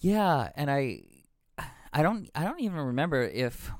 [0.00, 1.02] Yeah, and I,
[1.92, 3.70] I don't, I don't even remember if,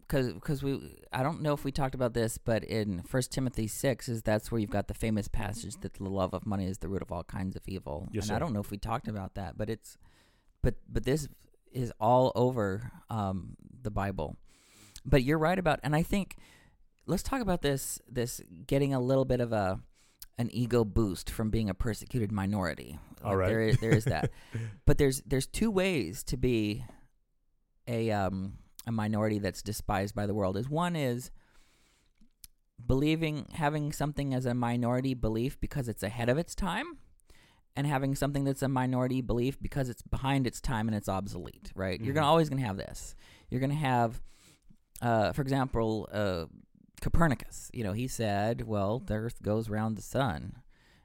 [0.00, 3.66] because because we, I don't know if we talked about this, but in First Timothy
[3.66, 6.78] six is that's where you've got the famous passage that the love of money is
[6.78, 8.08] the root of all kinds of evil.
[8.10, 9.98] Yes, and I don't know if we talked about that, but it's,
[10.62, 11.28] but but this
[11.72, 14.36] is all over um, the Bible.
[15.06, 16.36] But you're right about, and I think
[17.10, 19.80] let's talk about this this getting a little bit of a
[20.38, 22.98] an ego boost from being a persecuted minority.
[23.22, 23.48] All Like, right.
[23.48, 24.30] there is, there is that
[24.86, 26.84] but there's there's two ways to be
[27.86, 28.54] a um
[28.86, 31.30] a minority that's despised by the world is one is
[32.84, 36.96] believing having something as a minority belief because it's ahead of its time
[37.76, 41.70] and having something that's a minority belief because it's behind its time and it's obsolete
[41.74, 42.30] right you're gonna Mhm.
[42.30, 43.14] always gonna have this
[43.50, 44.22] you're gonna have
[45.02, 46.46] uh for example uh
[47.00, 47.70] copernicus.
[47.72, 50.62] You know he said well the earth goes around the sun.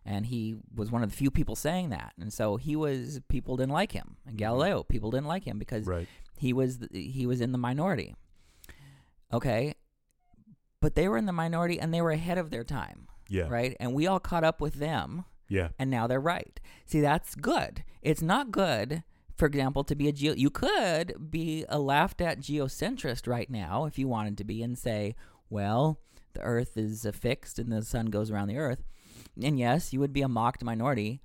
[0.07, 2.13] And he was one of the few people saying that.
[2.19, 4.17] And so he was people didn't like him.
[4.27, 4.39] And Mhm.
[4.39, 6.07] galileo people didn't like him because Right.
[6.37, 8.13] he was he was in the minority.
[9.33, 9.73] Okay?
[10.81, 13.07] But they were in the minority and they were ahead of their time.
[13.27, 13.47] Yeah.
[13.49, 13.75] right?
[13.79, 15.25] And we all caught up with them.
[15.47, 15.69] Yeah.
[15.79, 16.59] and now they're right.
[16.85, 17.83] See that's good.
[18.01, 19.03] It's not good
[19.35, 23.85] for example to be a geo you could be a laughed at geocentrist right now
[23.85, 25.13] if you wanted to be and say
[25.49, 25.99] well
[26.33, 28.83] the earth is fixed and the sun goes around the earth.
[29.41, 31.21] And yes you would be a mocked minority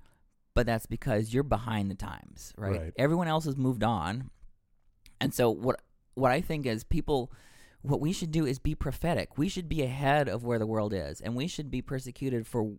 [0.53, 2.93] but that's because you're behind the times right, Right.
[2.97, 4.29] everyone else has moved on.
[5.19, 5.81] And so what
[6.15, 7.31] what i think is people
[7.83, 9.39] what we should do is be prophetic.
[9.39, 12.73] We should be ahead of where the world is and we should be persecuted for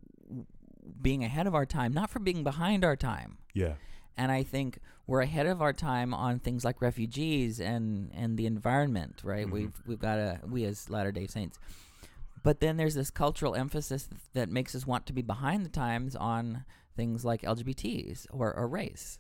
[1.01, 3.39] being ahead of our time not for being behind our time.
[3.53, 3.75] Yeah.
[4.17, 8.47] And I think we're ahead of our time on things like refugees and and the
[8.47, 9.47] environment, right?
[9.47, 9.51] Mhm.
[9.51, 11.59] We've we've got to we as Latter Day Saints,
[12.43, 16.17] But then there's this cultural emphasis that makes us want to be behind the times
[16.17, 16.65] on
[16.97, 19.19] things like LGBTs or, or race.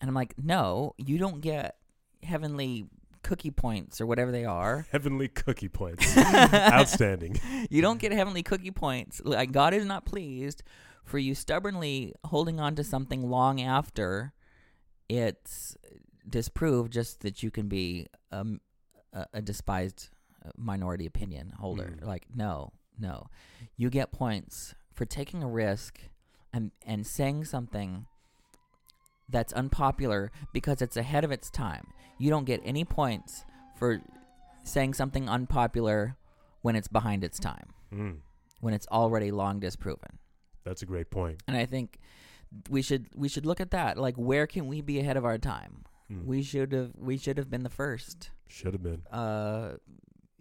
[0.00, 1.76] And I'm like, no, you don't get
[2.22, 2.86] heavenly
[3.22, 4.86] cookie points or whatever they are.
[4.92, 6.16] Heavenly cookie points.
[6.54, 7.38] Outstanding.
[7.68, 9.20] You don't get heavenly cookie points.
[9.24, 10.62] Like God is not pleased
[11.10, 14.32] for you stubbornly holding on to something long after
[15.08, 15.76] it's
[16.28, 18.60] disproved just that you can be um,
[19.12, 20.08] a, a despised
[20.46, 21.96] uh, minority opinion holder.
[22.00, 22.06] Mm.
[22.06, 23.26] Like no, no.
[23.76, 25.98] You get points for taking a risk
[26.52, 28.06] and and saying something
[29.28, 31.88] that's unpopular because it's ahead of its time.
[32.18, 33.44] You don't get any points
[33.76, 34.00] for
[34.62, 36.16] saying something unpopular
[36.62, 38.18] when it's behind its time, Mm,
[38.60, 40.18] when it's already long disproven.
[40.64, 41.42] That's a great point.
[41.48, 41.98] And I think
[42.68, 43.96] we should we should look at that.
[43.98, 45.84] Like where can we be ahead of our time?
[46.12, 46.24] Mm.
[46.24, 49.02] We should have we should have been the first Should have been.
[49.12, 49.76] uh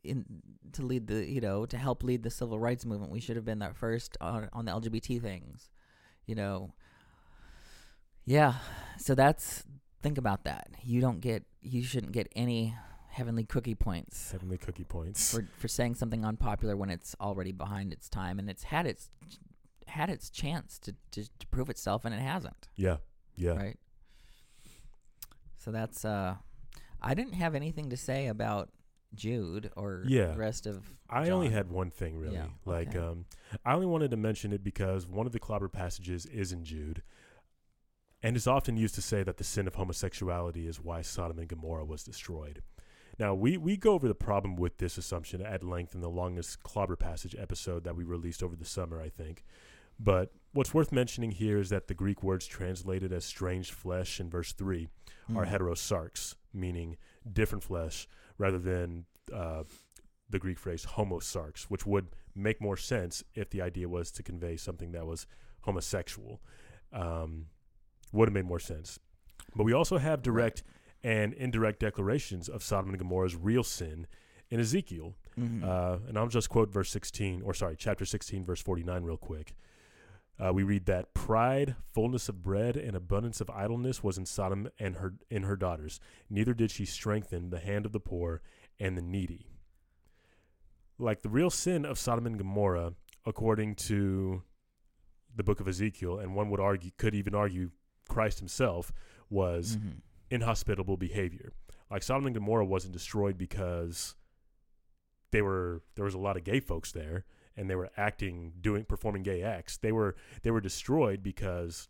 [0.03, 0.25] in
[0.73, 3.11] to lead the you know to help lead the civil rights movement.
[3.11, 5.69] We should have been the first on on the LGBT things.
[6.25, 6.73] You know.
[8.25, 8.55] Yeah.
[8.97, 9.63] So that's
[10.01, 10.67] think about that.
[10.83, 12.75] You don't get you shouldn't get any
[13.09, 15.31] heavenly cookie points Heavenly cookie points.
[15.33, 19.09] for for saying something unpopular when it's already behind its time and it's had its
[19.89, 22.67] had its chance to to, to prove itself and it hasn't.
[22.75, 22.97] yeah.
[23.35, 23.51] Yeah.
[23.55, 23.77] Right.
[25.57, 26.35] So that's uh
[27.01, 28.69] I didn't have anything to say about
[29.15, 30.27] Jude or Yeah.
[30.33, 32.35] the rest of I only had one thing really.
[32.35, 32.99] Yeah, Like okay.
[32.99, 33.25] um
[33.65, 37.01] I only wanted to mention it because one of the clobber passages is in Jude.
[38.21, 41.47] And is often used to say that the sin of homosexuality is why Sodom and
[41.47, 42.61] Gomorrah was destroyed.
[43.17, 46.61] Now we, we go over the problem with this assumption at length in the longest
[46.61, 49.45] clobber passage episode that we released over the summer, I think.
[49.99, 54.29] But what's worth mentioning here is that the Greek words translated as strange flesh in
[54.29, 54.87] verse three
[55.35, 55.49] are Mm.
[55.51, 56.97] heterosarx, meaning
[57.31, 59.63] different flesh, rather than uh,
[60.29, 64.55] the Greek phrase homosarx, which would make more sense if the idea was to convey
[64.55, 65.27] something that was
[65.61, 66.41] homosexual.
[66.91, 67.47] Um,
[68.11, 68.97] would have made more sense.
[69.55, 70.63] But we also have direct
[71.03, 74.07] and indirect declarations of Sodom and Gomorrah's real sin
[74.49, 75.15] in Ezekiel.
[75.37, 75.63] Mhm.
[75.63, 79.53] Uh, and I'll just quote verse 16, or sorry, chapter 16, verse 49, real quick.
[80.39, 84.69] Uh, we read that pride, fullness of bread, and abundance of idleness was in Sodom
[84.79, 85.99] and her in her daughters.
[86.29, 88.41] Neither did she strengthen the hand of the poor
[88.79, 89.47] and the needy.
[90.97, 92.93] Like the real sin of Sodom and Gomorrah,
[93.25, 94.43] according to
[95.35, 97.71] the book of Ezekiel, and one would argue, could even argue,
[98.07, 98.91] Christ Himself
[99.29, 100.01] was Mhm.
[100.31, 101.53] inhospitable behavior.
[101.91, 104.15] Like Sodom and Gomorrah wasn't destroyed because
[105.31, 107.25] they were there was a lot of gay folks there
[107.57, 109.77] and they were acting doing performing gay acts.
[109.77, 111.87] They were they were destroyed because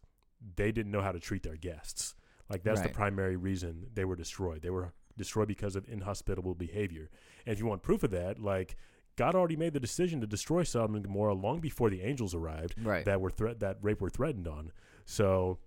[0.55, 2.15] they didn't know how to treat their guests.
[2.49, 4.61] Like that's the primary reason they were destroyed.
[4.61, 7.09] They were destroyed because of inhospitable behavior.
[7.45, 8.75] And if you want proof of that, like
[9.17, 12.75] God already made the decision to destroy Sodom and Gomorrah long before the angels arrived
[12.81, 13.03] Right.
[13.05, 14.71] that were threat that rape were threatened on.
[15.05, 15.59] So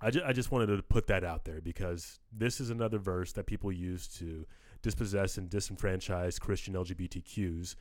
[0.00, 3.32] I, ju- I just wanted to put that out there because this is another verse
[3.32, 4.44] that people use to
[4.82, 7.76] dispossess and disenfranchise Christian LGBTQs,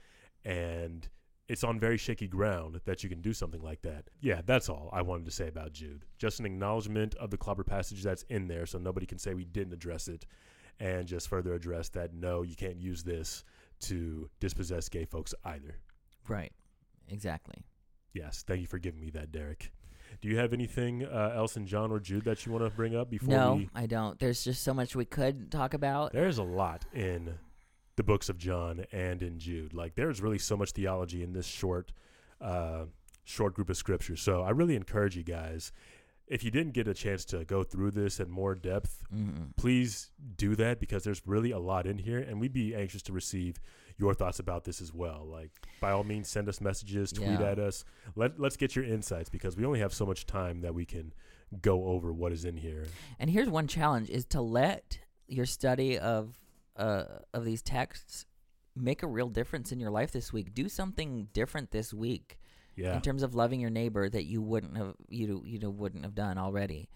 [0.45, 1.09] and
[1.47, 4.09] it's on very shaky ground that you can do something like that.
[4.21, 6.05] Yeah, that's all I wanted to say about Jude.
[6.17, 9.45] Just an acknowledgement of the clobber passage that's in there, so nobody can say we
[9.45, 10.25] didn't address it,
[10.79, 13.43] and just further address that no, you can't use this
[13.81, 15.77] to dispossess gay folks either.
[16.27, 16.51] right.
[17.07, 17.63] Exactly.
[18.13, 19.71] Yes, thank you for giving me that, Derek.
[20.21, 22.95] Do you have anything uh, else in John or Jude that you want to bring
[22.95, 23.69] up before No, we?
[23.75, 24.17] I don't.
[24.17, 26.13] There's just so much we could talk about.
[26.13, 27.35] There's a lot in
[27.95, 29.73] the books of John and in Jude.
[29.73, 31.91] Like there's really so much theology in this short,
[32.41, 32.85] uh,
[33.23, 34.21] short group of scriptures.
[34.21, 35.71] So I really encourage you guys,
[36.27, 39.55] if you didn't get a chance to go through this in more depth, Mm-mm.
[39.55, 43.13] please do that because there's really a lot in here, and we'd be anxious to
[43.13, 43.59] receive
[43.97, 45.23] your thoughts about this as well.
[45.25, 47.51] Like, by all means, send us messages, tweet Yeah.
[47.51, 47.85] at us.
[48.15, 51.13] Let Let's get your insights because we only have so much time that we can
[51.61, 52.87] go over what is in here.
[53.19, 56.39] And here's one challenge: is to let your study of
[56.75, 58.25] uh, of these texts
[58.75, 60.53] make a real difference in your life this week.
[60.53, 62.37] Do something different this week
[62.75, 66.03] Yeah, in terms of loving your neighbor that you wouldn't have you you know wouldn't
[66.03, 66.89] have done already.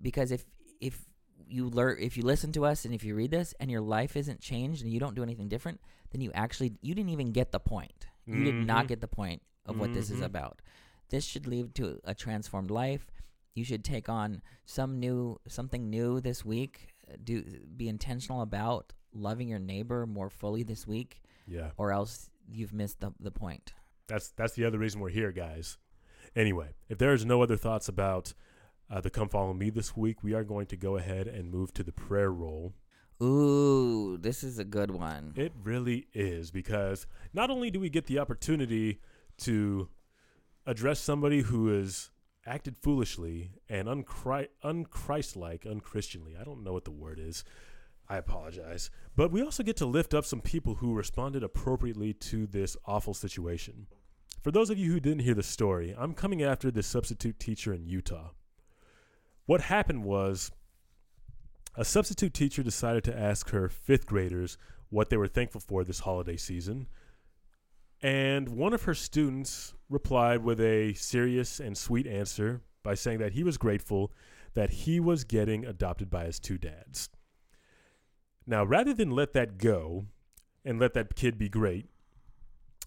[0.00, 0.44] Because if
[0.80, 1.04] if
[1.46, 4.16] you learn if you listen to us and if you read this and your life
[4.16, 5.80] isn't changed and you don't do anything different,
[6.12, 8.06] then you actually you didn't even get the point.
[8.26, 8.88] You did not Mhm.
[8.88, 10.26] get the point of what this is Mhm.
[10.26, 10.62] about.
[11.10, 13.10] This should lead to a transformed life.
[13.54, 16.91] You should take on some new something new this week.
[17.22, 17.42] Do
[17.76, 21.70] be intentional about loving your neighbor more fully this week, yeah.
[21.76, 23.72] or else you've missed the the point.
[24.08, 25.78] That's that's the other reason we're here, guys.
[26.34, 28.32] Anyway, if there is no other thoughts about
[28.90, 31.72] uh, the come follow me this week, we are going to go ahead and move
[31.74, 32.74] to the prayer roll.
[33.22, 35.32] Ooh, this is a good one.
[35.36, 39.00] It really is because not only do we get the opportunity
[39.38, 39.88] to
[40.66, 42.10] address somebody who has
[42.46, 46.40] acted foolishly and unchri- unchristlike, unchristianly.
[46.40, 47.44] I don't know what the word is.
[48.08, 48.90] I apologize.
[49.16, 53.14] But we also get to lift up some people who responded appropriately to this awful
[53.14, 53.86] situation.
[54.42, 57.72] For those of you who didn't hear the story, I'm coming after this substitute teacher
[57.72, 58.30] in Utah.
[59.46, 60.50] What happened was
[61.76, 64.58] a substitute teacher decided to ask her fifth graders
[64.90, 66.86] what they were thankful for this holiday season.
[68.02, 73.32] And one of her students replied with a serious and sweet answer by saying that
[73.32, 74.12] he was grateful
[74.54, 77.08] that he was getting adopted by his two dads.
[78.46, 80.06] Now, rather than let that go
[80.64, 81.86] and let that kid be great,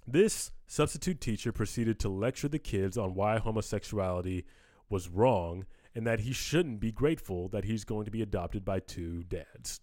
[0.06, 4.46] this substitute teacher proceeded to lecture the kids on why homosexuality
[4.90, 8.80] was wrong and that he shouldn't be grateful that he's going to be adopted by
[8.80, 9.80] two dads.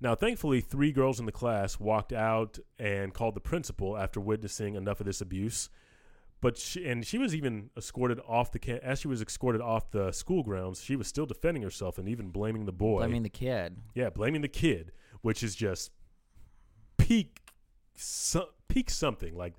[0.00, 4.76] Now, thankfully, three girls in the class walked out and called the principal after witnessing
[4.76, 5.70] enough of this abuse.
[6.40, 8.80] But she, and she was even escorted off the.
[8.84, 12.28] As she was escorted off the school grounds, she was still defending herself and even
[12.28, 13.02] blaming the boy.
[13.02, 13.76] I mean, the kid.
[13.94, 14.92] yeah, blaming the kid,
[15.22, 15.90] which is just
[16.96, 17.40] peak,
[17.96, 19.54] so, peak something like.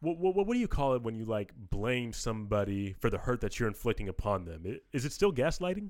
[0.00, 3.40] What, what, what do you call it when you like blame somebody for the hurt
[3.40, 4.78] that you're inflicting upon them?
[4.92, 5.88] Is it still gaslighting?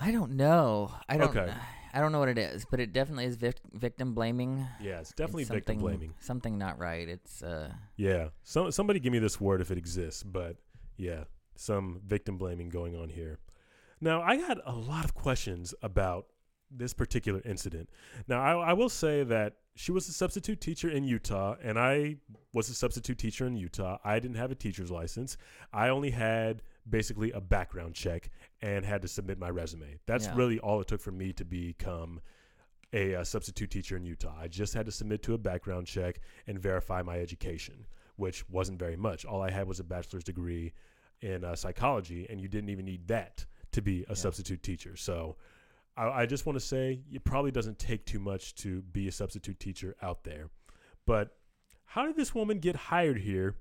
[0.00, 0.92] I don't know.
[1.08, 1.36] I don't.
[1.36, 1.52] Okay.
[1.92, 4.66] I don't know what it is, but it definitely is vic- victim blaming.
[4.80, 6.14] Yeah, it's definitely It's victim blaming.
[6.20, 7.08] Something not right.
[7.08, 7.72] It's uh.
[7.96, 8.28] Yeah.
[8.42, 10.56] So, somebody give me this word if it exists, but
[10.96, 11.24] yeah,
[11.56, 13.38] some victim blaming going on here.
[14.00, 16.26] Now, I got a lot of questions about
[16.70, 17.88] this particular incident.
[18.28, 22.16] Now, I, I will say that she was a substitute teacher in Utah, and I
[22.52, 23.98] was a substitute teacher in Utah.
[24.04, 25.36] I didn't have a teacher's license.
[25.72, 28.30] I only had basically a background check
[28.62, 29.98] and had to submit my resume.
[30.06, 30.36] That's Yeah.
[30.36, 32.20] really all it took for me to become
[32.92, 34.34] a, uh substitute teacher in Utah.
[34.38, 37.86] I just had to submit to a background check and verify my education,
[38.16, 39.24] which wasn't very much.
[39.26, 40.72] All I had was a bachelor's degree
[41.20, 44.14] in uh, psychology, and you didn't even need that to be a Yeah.
[44.14, 44.96] substitute teacher.
[44.96, 45.36] So
[45.96, 49.12] I, I just want to say it probably doesn't take too much to be a
[49.12, 50.48] substitute teacher out there.
[51.04, 51.36] But
[51.84, 53.56] how did this woman get hired here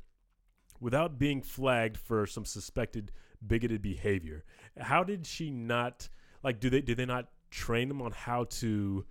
[0.80, 3.12] without being flagged for some suspected
[3.46, 4.44] bigoted behavior?
[4.78, 6.10] How did she not
[6.44, 9.06] like do they do they not train them on how to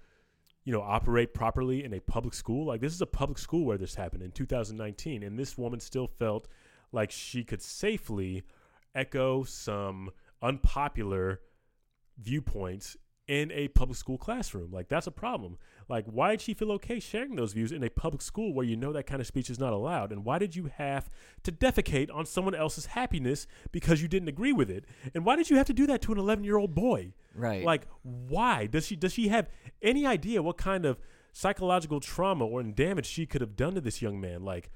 [0.64, 2.66] you know operate properly in a public school?
[2.66, 6.06] Like this is a public school where this happened in 2019 and this woman still
[6.18, 6.48] felt
[6.92, 8.44] like she could safely
[8.94, 10.10] echo some
[10.42, 11.40] unpopular
[12.18, 12.96] viewpoints
[13.28, 14.70] in a public school classroom.
[14.70, 15.58] Like that's a problem.
[15.88, 18.76] Like why did she feel okay sharing those views in a public school where you
[18.76, 20.12] know that kind of speech is not allowed?
[20.12, 21.10] And why did you have
[21.42, 24.84] to defecate on someone else's happiness because you didn't agree with it?
[25.14, 27.14] And why did you have to do that to an 11-year-old boy?
[27.34, 27.64] Right.
[27.64, 28.66] Like why?
[28.66, 29.48] Does she does she have
[29.82, 30.98] any idea what kind of
[31.32, 34.42] psychological trauma or damage she could have done to this young man?
[34.42, 34.70] Like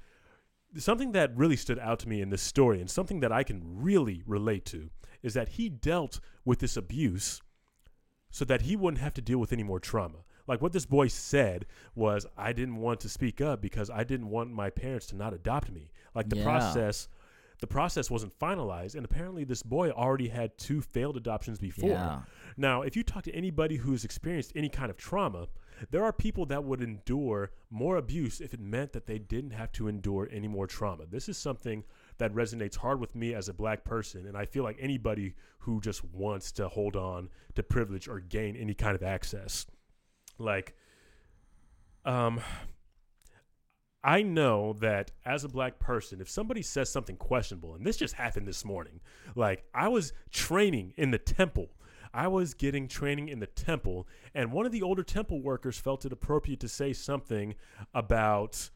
[0.77, 3.61] something that really stood out to me in this story and something that I can
[3.63, 4.89] really relate to
[5.23, 7.41] is that he dealt with this abuse
[8.31, 10.19] so that he wouldn't have to deal with any more trauma.
[10.47, 11.65] Like what this boy said
[11.95, 15.33] was, I didn't want to speak up because I didn't want my parents to not
[15.33, 15.91] adopt me.
[16.15, 16.43] Like the Yeah.
[16.43, 17.07] process,
[17.59, 21.89] the process wasn't finalized, and apparently this boy already had two failed adoptions before.
[21.89, 22.21] Yeah.
[22.57, 25.47] Now, if you talk to anybody who's experienced any kind of trauma,
[25.91, 29.71] there are people that would endure more abuse if it meant that they didn't have
[29.73, 31.05] to endure any more trauma.
[31.05, 31.83] This is something
[32.21, 35.81] that resonates hard with me as a black person, and I feel like anybody who
[35.81, 39.65] just wants to hold on to privilege or gain any kind of access.
[40.37, 40.75] Like,
[42.05, 42.39] um,
[44.03, 48.13] I know that as a black person, if somebody says something questionable, and this just
[48.13, 48.99] happened this morning,
[49.35, 51.69] like I was training in the temple.
[52.13, 56.05] I was getting training in the temple, and one of the older temple workers felt
[56.05, 57.55] it appropriate to say something
[57.95, 58.69] about.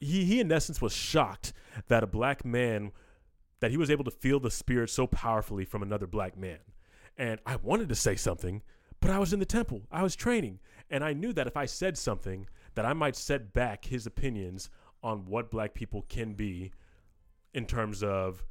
[0.00, 1.52] He, he, in essence, was shocked
[1.88, 2.92] that a black man,
[3.60, 6.58] that he was able to feel the spirit so powerfully from another black man.
[7.18, 8.62] And I wanted to say something,
[9.00, 9.82] but I was in the temple.
[9.92, 10.58] I was training.
[10.90, 14.70] And I knew that if I said something, that I might set back his opinions
[15.02, 16.72] on what black people can be
[17.52, 18.44] in terms of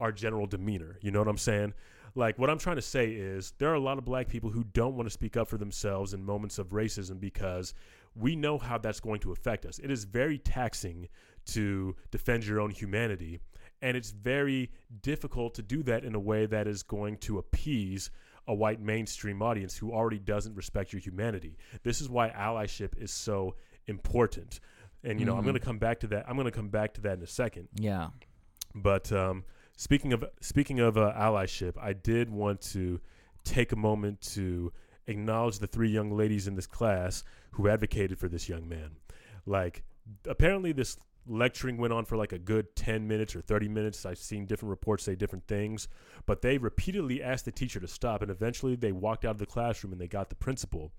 [0.00, 0.98] our general demeanor.
[1.00, 1.74] You know what I'm saying?
[2.14, 4.64] Like, what I'm trying to say is there are a lot of black people who
[4.64, 7.72] don't want to speak up for themselves in moments of racism because
[8.14, 9.78] we know how that's going to affect us.
[9.78, 11.08] It is very taxing
[11.46, 13.40] to defend your own humanity,
[13.80, 14.70] and it's very
[15.02, 18.10] difficult to do that in a way that is going to appease
[18.48, 21.56] a white mainstream audience who already doesn't respect your humanity.
[21.82, 23.54] This is why allyship is so
[23.86, 24.60] important.
[25.04, 25.46] And you know, I'm Mhm.
[25.46, 26.28] going to come back to that.
[26.28, 27.68] I'm going to come back to that in a second.
[27.74, 28.10] Yeah.
[28.74, 29.44] But um,
[29.76, 33.00] speaking of speaking of uh, allyship, I did want to
[33.44, 34.72] take a moment to
[35.06, 38.92] acknowledge the three young ladies in this class who advocated for this young man.
[39.46, 39.82] Like,
[40.26, 40.96] apparently, this
[41.26, 44.04] lecturing went on for like a good 10 minutes or 30 minutes.
[44.04, 45.86] I've seen different reports say different things,
[46.26, 49.46] but they repeatedly asked the teacher to stop, and eventually they walked out of the
[49.46, 50.92] classroom and they got the principal.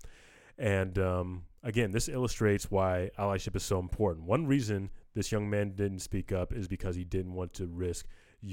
[0.56, 4.24] And um, again, this illustrates why allyship is so important.
[4.26, 8.06] One reason this young man didn't speak up is because he didn't want to risk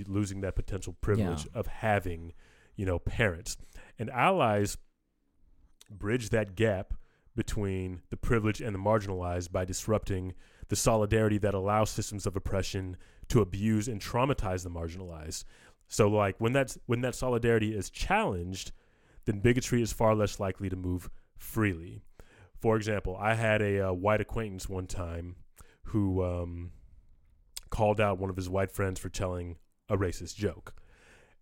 [0.08, 1.60] losing that potential privilege Yeah.
[1.60, 2.34] of having,
[2.76, 3.56] you know, parents.
[4.00, 4.78] And allies
[6.00, 6.94] bridge that gap
[7.36, 10.34] between the privileged and the marginalized by disrupting
[10.68, 12.98] the solidarity that allows systems of oppression
[13.30, 15.46] to abuse and traumatize the marginalized.
[15.88, 18.72] So like when that's when that solidarity is challenged,
[19.26, 22.02] then bigotry is far less likely to move freely.
[22.60, 25.36] For example, I had a uh, white acquaintance one time
[25.86, 26.72] who um,
[27.70, 29.58] called out one of his white friends for telling
[29.90, 30.74] a racist joke.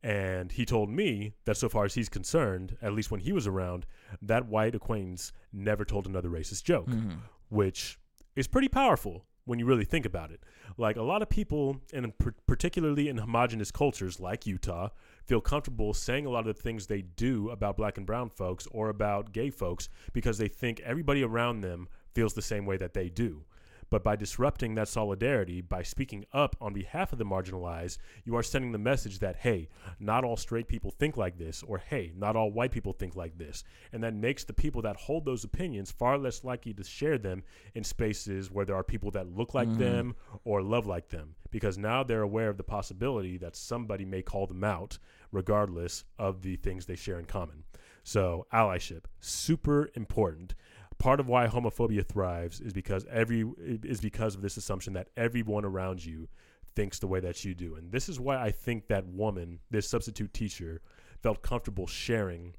[0.01, 3.45] And he told me that so far as he's concerned, at least when he was
[3.47, 3.85] around,
[4.21, 7.17] that white acquaintance never told another racist joke, Mhm.
[7.49, 7.99] which
[8.35, 10.41] is pretty powerful when you really think about it.
[10.77, 12.13] Like a lot of people, and
[12.47, 14.89] particularly in homogenous cultures like Utah,
[15.25, 18.67] feel comfortable saying a lot of the things they do about black and brown folks
[18.71, 22.93] or about gay folks because they think everybody around them feels the same way that
[22.93, 23.43] they do.
[23.89, 28.43] But by disrupting that solidarity, by speaking up on behalf of the marginalized, you are
[28.43, 29.69] sending the message that, hey,
[29.99, 33.37] not all straight people think like this, or hey, not all white people think like
[33.37, 33.63] this.
[33.91, 37.43] And that makes the people that hold those opinions far less likely to share them
[37.73, 39.77] in spaces where there are people that look like Mhm.
[39.77, 41.35] them or love like them.
[41.51, 44.99] Because now they're aware of the possibility that somebody may call them out,
[45.31, 47.63] regardless of the things they share in common.
[48.03, 50.55] So, allyship, super important
[50.99, 55.65] part of why homophobia thrives is because every is because of this assumption that everyone
[55.65, 56.27] around you
[56.75, 57.75] thinks the way that you do.
[57.75, 60.81] And this is why I think that woman, this substitute teacher,
[61.21, 62.55] felt comfortable sharing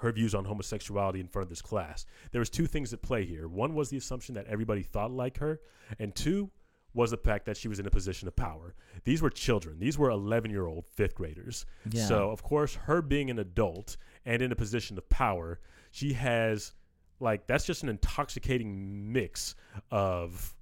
[0.00, 2.04] her views on homosexuality in front of this class.
[2.32, 3.48] There was two things at play here.
[3.48, 5.60] One was the assumption that everybody thought like her,
[5.98, 6.50] and two
[6.92, 8.74] was the fact that she was in a position of power.
[9.04, 9.78] These were children.
[9.78, 11.66] These were 11-year-old fifth graders.
[11.90, 12.06] Yeah.
[12.06, 15.60] So, of course, her being an adult and in a position of power,
[15.90, 16.72] she has
[17.20, 19.54] like that's just an intoxicating mix
[19.90, 20.54] of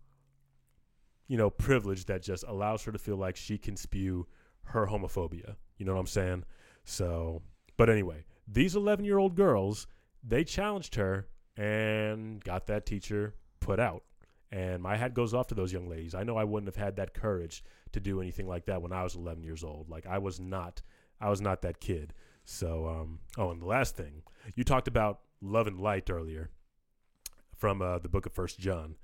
[1.27, 4.27] you know privilege that just allows her to feel like she can spew
[4.65, 5.57] her homophobia.
[5.79, 6.45] You know what I'm saying?
[6.85, 7.43] So,
[7.77, 9.87] but anyway, these 11-year-old girls,
[10.23, 11.27] they challenged her
[11.57, 14.05] and got that teacher put out.
[14.53, 16.15] And my hat goes off to those young ladies.
[16.15, 19.03] I know I wouldn't have had that courage to do anything like that when I
[19.03, 19.91] was 11 years old.
[19.91, 20.83] Like I was not
[21.21, 22.13] I was not that kid.
[22.45, 24.23] So, um, oh, and the last thing
[24.55, 26.51] you talked about love and light earlier
[27.57, 28.97] from uh, the book of First John.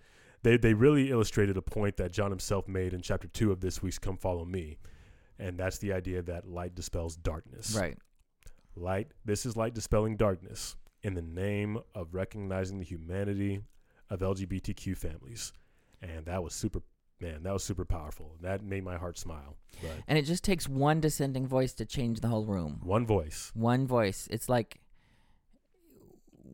[0.43, 3.83] They they really illustrated a point that John himself made in chapter two of this
[3.83, 4.79] week's "Come Follow Me,"
[5.39, 7.75] and that's the idea that light dispels darkness.
[7.79, 7.99] Right.
[8.75, 9.09] Light.
[9.25, 13.61] This is light dispelling darkness in the name of recognizing the humanity
[14.09, 15.53] of LGBTQ families,
[16.01, 16.81] and that was super.
[17.23, 18.35] Man, that was super powerful.
[18.41, 19.59] That made my heart smile.
[19.83, 22.81] But And it just takes one dissenting voice to change the whole room.
[22.83, 23.51] one voice.
[23.53, 24.27] One voice.
[24.31, 24.81] It's like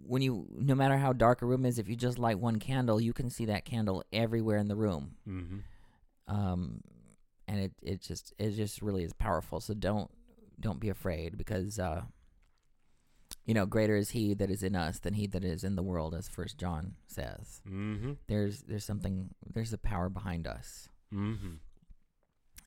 [0.07, 3.01] when you, no matter how dark a room is, if you just light one candle,
[3.01, 5.17] you can see that candle everywhere in the room.
[5.29, 5.59] Mm-hmm.
[6.29, 6.81] Um,
[7.49, 9.61] and it, it just, it just really is powerful.
[9.61, 10.11] So don't,
[10.59, 12.03] don't be afraid because, uh,
[13.45, 15.83] you know, greater is he that is in us than he that is in the
[15.83, 17.61] world, as First John says.
[17.69, 18.13] Mm-hmm.
[18.27, 20.89] There's, there's something, there's a power behind us.
[21.15, 21.55] Mm-hmm.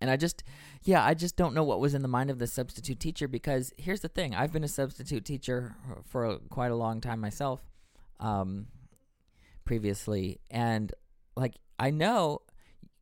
[0.02, 0.44] And I just,
[0.84, 3.74] yeah, I just don't know what was in the mind of the substitute teacher because
[3.78, 5.76] here's the thing: I've been a substitute teacher
[6.06, 7.62] for a, quite a long time myself,
[8.20, 8.68] um,
[9.66, 10.94] previously, and
[11.36, 12.44] like I know,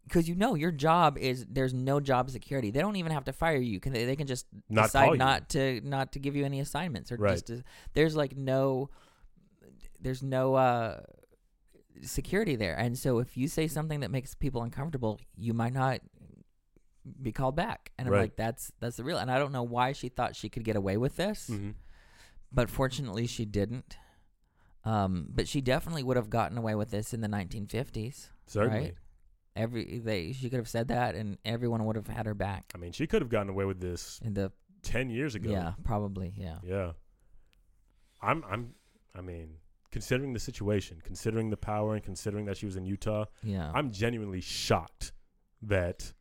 [0.05, 2.71] because you know your job is there's no job security.
[2.71, 3.79] They don't even have to fire you.
[3.79, 4.05] Can they?
[4.05, 7.33] They can just Not decide not to not to give you any assignments or Right.
[7.33, 8.89] just to, there's like no
[9.99, 11.01] there's no uh
[12.01, 12.75] security there.
[12.75, 15.99] And so if you say something that makes people uncomfortable, you might not
[17.21, 17.91] be called back.
[17.97, 18.21] And I'm Right.
[18.21, 19.17] like, that's that's the real.
[19.17, 21.71] And I don't know why she thought she could get away with this, Mm-hmm.
[22.51, 23.97] but fortunately she didn't.
[24.85, 28.29] Um, but she definitely would have gotten away with this in the 1950s.
[28.45, 28.79] Certainly.
[28.79, 28.95] Right.
[29.55, 32.71] Every they she could have said that, and everyone would have had her back.
[32.75, 34.51] I mean, she could have gotten away with this In the
[34.83, 35.49] ten years ago.
[35.49, 36.59] yeah, probably yeah.
[36.63, 36.91] Yeah.
[38.21, 38.75] I'm I'm
[39.15, 39.55] I mean,
[39.91, 43.71] considering the situation, considering the power and considering that she was in Utah, Yeah.
[43.73, 45.11] I'm genuinely shocked
[45.63, 46.13] that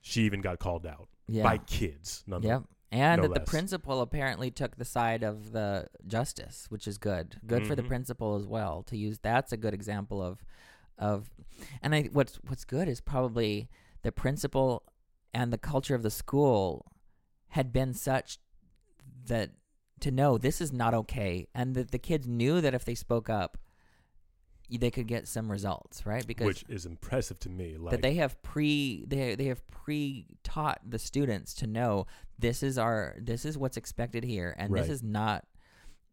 [0.00, 1.42] she even got called out yeah.
[1.42, 2.24] by kids.
[2.26, 2.60] Nonetheless.
[2.60, 2.68] Yep.
[2.92, 3.48] And no that the less.
[3.48, 7.36] principal apparently took the side of the justice, which is good.
[7.46, 7.88] Good for the Mhm.
[7.88, 9.20] principal as well to use.
[9.20, 10.44] That's a good example of,
[10.98, 11.30] of,
[11.82, 13.68] and I what's what's good is probably
[14.02, 14.82] the principal
[15.32, 16.90] and the culture of the school
[17.50, 18.38] had been such
[19.26, 19.50] that
[20.00, 23.28] to know this is not okay, and that the kids knew that if they spoke
[23.30, 23.58] up,
[24.78, 26.26] they could get some results, right?
[26.26, 27.76] Because which is impressive to me.
[27.76, 32.06] Like that they have pre they they have pre taught the students to know
[32.38, 34.82] this is our this is what's expected here, and Right.
[34.82, 35.44] this is not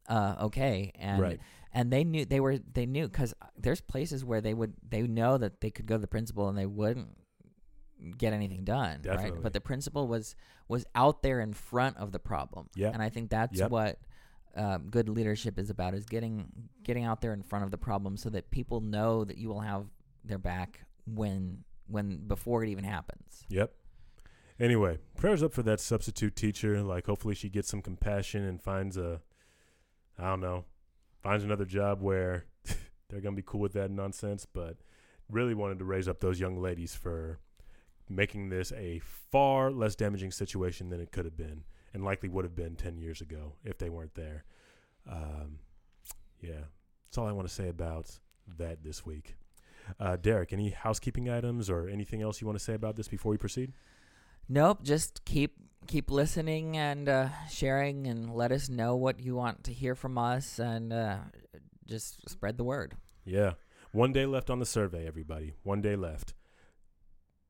[0.10, 1.39] uh, okay, and Right.
[1.74, 5.38] and they knew they were they knew because there's places where they would they know
[5.38, 7.10] that they could go to the principal and they wouldn't
[8.18, 9.32] get anything done Definitely.
[9.32, 10.36] right but the principal was
[10.68, 12.91] was out there in front of the problem Yeah.
[12.93, 13.72] and i think that's Yep.
[13.72, 13.99] what
[14.56, 16.52] um, good leadership is about is getting
[16.84, 19.62] getting out there in front of the problem so that people know that you will
[19.62, 19.86] have
[20.24, 23.74] their back when when before it even happens Yep.
[24.60, 26.82] Anyway, prayers up for that substitute teacher.
[26.82, 29.22] Like, hopefully, she gets some compassion and finds a,
[30.18, 30.66] I don't know,
[31.22, 32.45] finds another job where
[33.10, 34.48] they're gonna be cool with that nonsense.
[34.52, 34.78] But
[35.30, 37.39] really wanted to raise up those young ladies for
[38.10, 39.00] making this a
[39.32, 42.97] far less damaging situation than it could have been, and likely would have been ten
[42.97, 44.43] years ago if they weren't there.
[45.09, 45.59] Um,
[46.41, 46.65] yeah,
[47.05, 48.19] that's all I want to say about
[48.57, 49.35] that this week.
[49.99, 53.31] Uh, Derek, any housekeeping items or anything else you want to say about this before
[53.31, 53.73] we proceed?
[54.49, 54.83] Nope.
[54.83, 55.55] Just keep
[55.88, 60.17] keep listening and uh, sharing, and let us know what you want to hear from
[60.17, 61.17] us, and uh,
[61.85, 62.95] just spread the word.
[63.25, 63.53] Yeah.
[63.91, 65.53] One day left on the survey, everybody.
[65.63, 66.33] One day left.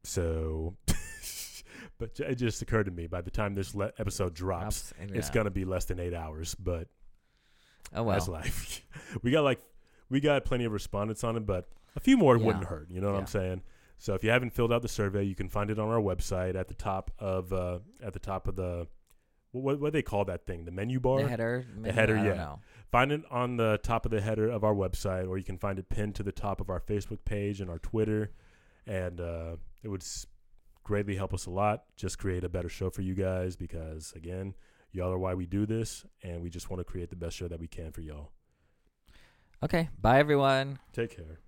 [0.04, 0.76] So,
[2.00, 5.28] but it just occurred to me by the time this le- episode drops, Ups- it's
[5.30, 5.34] yeah.
[5.34, 6.88] going to be less than eight hours, but
[7.96, 8.16] Oh well.
[8.16, 8.82] that's life.
[9.24, 9.62] we got like,
[10.10, 12.88] we got plenty of respondents on it, but a few more wouldn't hurt.
[12.92, 13.62] You know what I'm saying?
[13.98, 16.56] So if you haven't filled out the survey, you can find it on our website
[16.56, 18.88] at the top of, uh, at the top of the,
[19.52, 20.66] what, what, what do they call that thing?
[20.66, 21.24] The menu bar?
[21.24, 21.66] the header.
[21.76, 21.96] maybe?
[21.96, 22.34] header, I don't yeah.
[22.36, 22.60] know.
[22.92, 25.80] Find it on the top of the header of our website, or you can find
[25.80, 28.32] it pinned to the top of our Facebook page and our Twitter.
[28.86, 30.28] And uh, it would s-
[30.88, 31.84] greatly help us a lot.
[31.98, 34.56] Just create a better show for you guys because, again,
[34.94, 37.48] y'all are why we do this, and we just want to create the best show
[37.50, 38.32] that we can for y'all.
[39.62, 39.90] Okay.
[40.00, 40.80] Bye, everyone.
[40.94, 41.40] Take care.